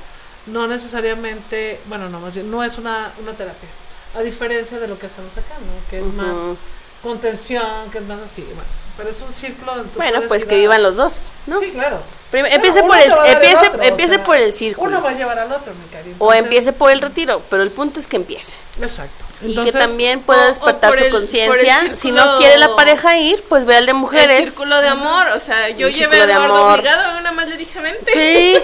[0.47, 3.69] no necesariamente, bueno, no, más bien, no es una, una terapia.
[4.17, 5.89] A diferencia de lo que hacemos acá, ¿no?
[5.91, 6.57] Que es más
[7.03, 8.43] contención, que es más así.
[8.43, 8.63] Bueno,
[8.97, 11.61] Pero es un círculo Bueno, pues que a- vivan los dos, ¿no?
[11.61, 12.01] Sí, claro.
[12.33, 14.89] Empiece por el, empiece, o empiece sea, por el círculo.
[14.89, 16.15] Uno va a llevar al otro, mi cariño.
[16.19, 18.59] o empiece por el retiro, pero el punto es que empiece.
[18.81, 19.25] Exacto.
[19.43, 21.81] Y que también pueda despertar su el- conciencia.
[21.81, 24.49] el Si no quiere la pareja ir, pues ve al de El mujeres.
[24.51, 27.81] círculo de amor, o sea, yo El llevé a Eduardo obligado, una más le dije
[27.81, 28.13] vente.
[28.13, 28.59] Sí,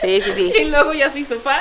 [0.00, 0.52] sí, sí, sí.
[0.60, 1.60] Y luego ya se hizo fan.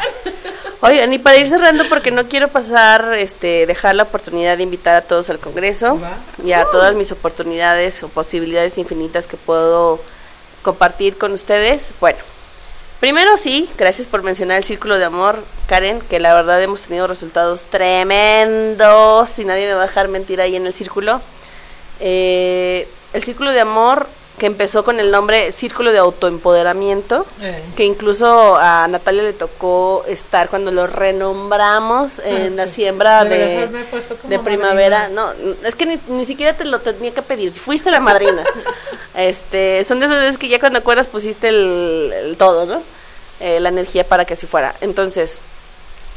[0.81, 4.95] Oigan, y para ir cerrando, porque no quiero pasar, este, dejar la oportunidad de invitar
[4.95, 6.13] a todos al Congreso Va.
[6.43, 9.99] y a todas mis oportunidades o posibilidades infinitas que puedo
[10.63, 11.93] compartir con ustedes.
[11.99, 12.19] Bueno,
[13.01, 17.07] primero sí, gracias por mencionar el Círculo de Amor, Karen, que la verdad hemos tenido
[17.07, 21.19] resultados tremendos, y nadie me va a dejar mentir ahí en el círculo.
[21.99, 27.63] Eh, el Círculo de Amor, que empezó con el nombre Círculo de Autoempoderamiento, Eh.
[27.75, 33.67] que incluso a Natalia le tocó estar cuando lo renombramos en la siembra de,
[34.43, 35.09] primavera.
[35.09, 35.33] madrina.
[35.33, 35.33] No,
[35.67, 38.43] es que ni, ni siquiera te lo tenía que pedir, fuiste la madrina.
[39.15, 42.81] este, son de esas veces que ya cuando acuerdas pusiste el, el todo, ¿no?
[43.39, 44.75] Eh, la energía para que así fuera.
[44.81, 45.41] Entonces,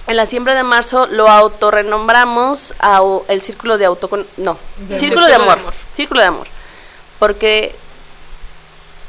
[0.07, 5.27] en la siembra de marzo lo autorrenombramos a el círculo de auto no, De- círculo
[5.27, 5.59] de amor,
[5.93, 6.47] círculo de amor.
[7.19, 7.75] Porque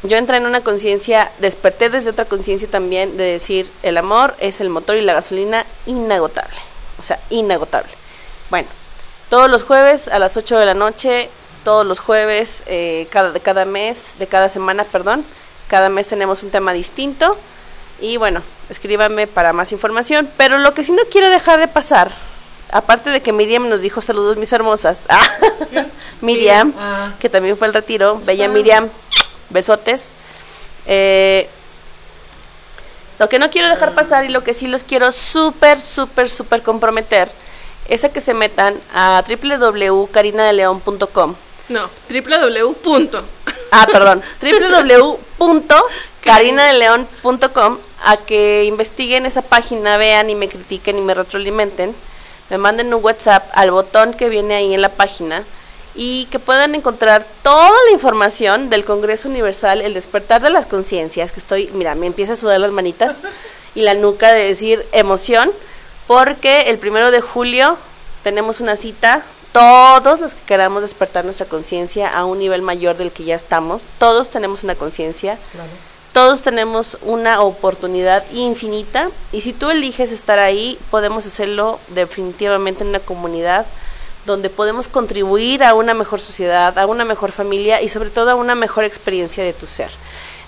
[0.03, 4.61] yo entré en una conciencia, desperté desde otra conciencia también de decir, el amor es
[4.61, 6.55] el motor y la gasolina inagotable.
[6.99, 7.91] O sea, inagotable.
[8.49, 8.69] Bueno,
[9.29, 11.29] todos los jueves a las 8 de la noche,
[11.66, 15.26] todos los jueves eh, cada, de cada mes, de cada semana, perdón,
[15.68, 17.38] cada mes tenemos un tema distinto.
[17.99, 20.30] Y bueno, escríbanme para más información.
[20.38, 22.11] Pero lo que sí no quiero dejar de pasar,
[22.72, 25.01] aparte de que Miriam nos dijo saludos mis hermosas.
[26.22, 27.13] Miriam, Ah.
[27.20, 28.22] que también fue el retiro.
[28.24, 28.49] Bella Ah.
[28.49, 28.89] Miriam,
[29.49, 30.11] besotes.
[30.86, 31.49] Eh,
[33.18, 36.61] lo que no quiero dejar pasar y lo que sí los quiero súper, súper, súper
[36.63, 37.32] comprometer
[37.88, 41.36] es a que se metan a www.carinadeleon.com.
[41.70, 42.74] No, www.
[42.74, 43.24] punto.
[43.72, 44.22] Ah, perdón,
[45.39, 51.95] www.carinadeleon.com a que investiguen esa página, vean y me critiquen y me retroalimenten.
[52.49, 55.43] Me manden un WhatsApp al botón que viene ahí en la página
[55.95, 61.32] y que puedan encontrar toda la información del Congreso Universal, el despertar de las conciencias,
[61.32, 63.22] que estoy, mira, me empieza a sudar las manitas
[63.74, 65.53] y la nuca de decir emoción,
[66.05, 67.78] porque el primero de julio
[68.24, 69.24] tenemos una cita,
[69.55, 73.85] todos los que queramos despertar nuestra conciencia a un nivel mayor del que ya estamos,
[73.99, 75.39] todos tenemos una conciencia,
[76.11, 82.89] todos tenemos una oportunidad infinita y si tú eliges estar ahí, podemos hacerlo definitivamente en
[82.89, 83.65] una comunidad
[84.25, 88.35] donde podemos contribuir a una mejor sociedad, a una mejor familia y sobre todo a
[88.35, 89.89] una mejor experiencia de tu ser.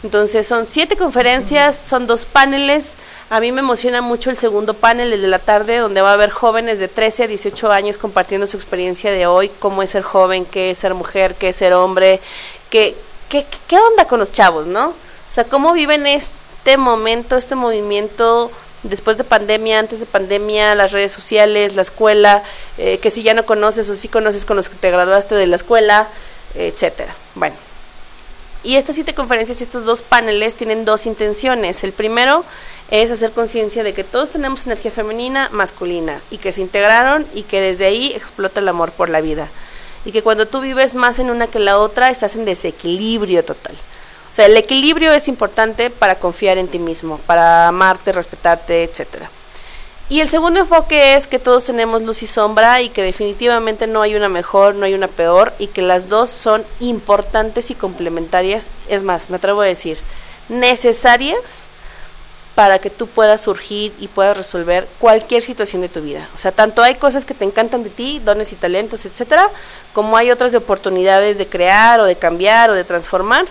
[0.04, 2.94] Entonces son siete conferencias, son dos paneles.
[3.30, 6.14] A mí me emociona mucho el segundo panel, el de la tarde, donde va a
[6.14, 10.04] haber jóvenes de 13 a 18 años compartiendo su experiencia de hoy, cómo es ser
[10.04, 12.22] joven, qué es ser mujer, qué es ser hombre,
[12.70, 12.96] qué,
[13.28, 14.90] qué, qué onda con los chavos, ¿no?
[14.90, 18.52] O sea, cómo viven este momento, este movimiento
[18.84, 22.44] después de pandemia, antes de pandemia, las redes sociales, la escuela,
[22.78, 25.48] eh, que si ya no conoces o si conoces con los que te graduaste de
[25.48, 26.08] la escuela,
[26.56, 27.16] etcétera.
[27.36, 27.56] Bueno,
[28.68, 31.86] y estas siete conferencias y estos dos paneles tienen dos intenciones.
[31.86, 32.44] El primero
[32.92, 37.44] es hacer conciencia de que todos tenemos energía femenina, masculina, y que se integraron y
[37.44, 39.48] que desde ahí explota el amor por la vida.
[40.04, 43.78] Y que cuando tú vives más en una que la otra, estás en desequilibrio total.
[44.30, 49.32] O sea, el equilibrio es importante para confiar en ti mismo, para amarte, respetarte, etcétera.
[50.10, 54.02] Y el segundo enfoque es que todos tenemos luz y sombra y que definitivamente no
[54.02, 58.72] hay una mejor, no hay una peor y que las dos son importantes y complementarias,
[58.88, 59.98] es más, me atrevo a decir,
[60.48, 61.64] necesarias
[62.56, 66.30] para que tú puedas surgir y puedas resolver cualquier situación de tu vida.
[66.34, 69.48] O sea, tanto hay cosas que te encantan de ti, dones y talentos, etcétera,
[69.94, 73.46] como hay otras de oportunidades de crear o de cambiar o de transformar,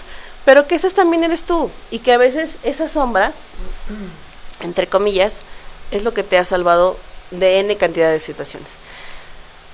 [0.47, 3.33] pero que esas también eres tú y que a veces esa sombra,
[4.61, 5.43] entre comillas,
[5.91, 6.97] es lo que te ha salvado
[7.31, 8.73] de N cantidad de situaciones.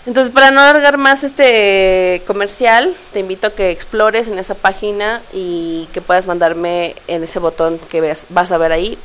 [0.05, 5.23] Entonces, para no alargar más este comercial, te invito a que explores en esa página
[5.33, 8.99] y que puedas mandarme en ese botón que veas, vas a ver ahí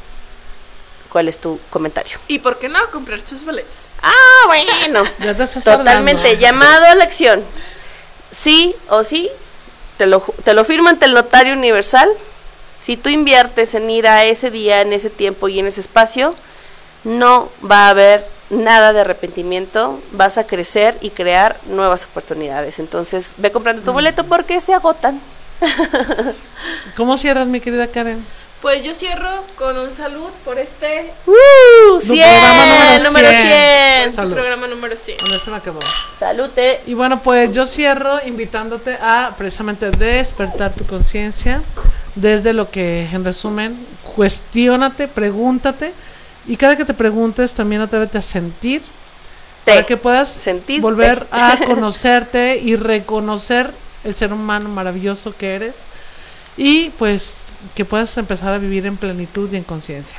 [1.09, 2.17] cuál es tu comentario.
[2.27, 3.93] ¿Y por qué no comprar tus boletos?
[4.01, 5.03] Ah, bueno.
[5.63, 7.43] Totalmente, llamado a la acción.
[8.31, 9.29] Sí o sí,
[9.97, 12.09] te lo, te lo firma ante el notario universal.
[12.79, 16.35] Si tú inviertes en ir a ese día, en ese tiempo y en ese espacio,
[17.07, 22.79] no va a haber nada de arrepentimiento, vas a crecer y crear nuevas oportunidades.
[22.79, 25.19] Entonces, ve comprando tu boleto porque se agotan.
[26.95, 28.23] ¿Cómo cierras, mi querida Karen?
[28.61, 31.99] Pues yo cierro con un salud por este ¡Uh!
[31.99, 33.41] Tu 100, programa número 100.
[33.45, 34.33] este Salud.
[34.33, 35.17] programa número 100.
[35.19, 35.79] Con eso me acabó.
[36.19, 36.81] Salute.
[36.87, 41.61] Y bueno, pues yo cierro invitándote a precisamente despertar tu conciencia
[42.15, 43.85] desde lo que, en resumen,
[44.15, 45.93] cuestiónate, pregúntate
[46.47, 48.81] y cada que te preguntes también atrévete a sentir
[49.65, 50.81] para que puedas Sentirte.
[50.81, 53.73] volver a conocerte y reconocer
[54.03, 55.75] el ser humano maravilloso que eres
[56.55, 57.33] y pues
[57.75, 60.17] que puedas empezar a vivir en plenitud y en conciencia.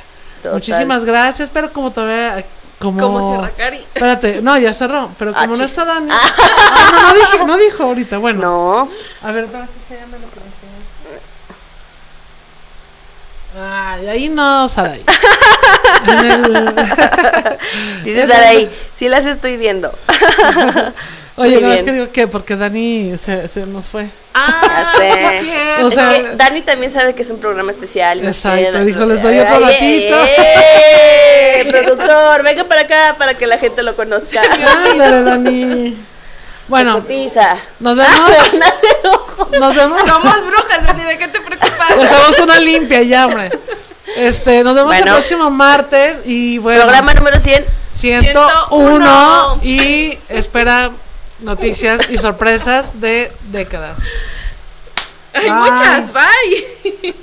[0.53, 2.45] Muchísimas gracias, pero como todavía
[2.79, 3.77] como ¿Cómo cierra Cari?
[3.77, 5.69] Espérate, no, ya cerró, pero Ah, como no chis.
[5.71, 6.07] está Dani.
[6.11, 8.41] Ah, no, no dijo, no dijo ahorita, bueno.
[8.41, 8.89] No.
[9.21, 10.39] A ver, enseñarme lo que
[13.53, 13.59] enseñaste.
[13.59, 14.67] Ay, ahí no,
[16.07, 16.65] el-
[18.03, 19.91] Dices Saraí, sí las estoy viendo.
[21.35, 24.09] Oye, Muy no, es que digo que porque Dani se, se nos fue.
[24.33, 25.39] Ah, sé.
[25.39, 25.51] sí.
[25.81, 28.21] O es sea- que Dani también sabe que es un programa especial.
[28.21, 30.17] y Exacto, dijo, les doy otro Ay, ratito.
[30.25, 31.65] ¡eh!
[31.69, 34.41] productor, venga para acá para que la gente lo conozca.
[34.41, 35.97] Ándale, Dani.
[36.67, 36.95] Bueno,
[37.79, 38.31] nos vemos.
[39.59, 40.01] Nos vemos.
[40.07, 41.91] Somos brujas, Dani, ¿de qué te preocupas?
[41.91, 43.51] Hacemos una limpia ya, hombre.
[44.15, 46.81] Este, nos vemos el próximo martes y bueno.
[46.81, 47.65] Programa número 100.
[47.99, 50.91] 101 y espera
[51.39, 53.97] noticias y sorpresas de décadas.
[55.33, 55.71] Hay Bye.
[55.71, 57.15] muchas, bye.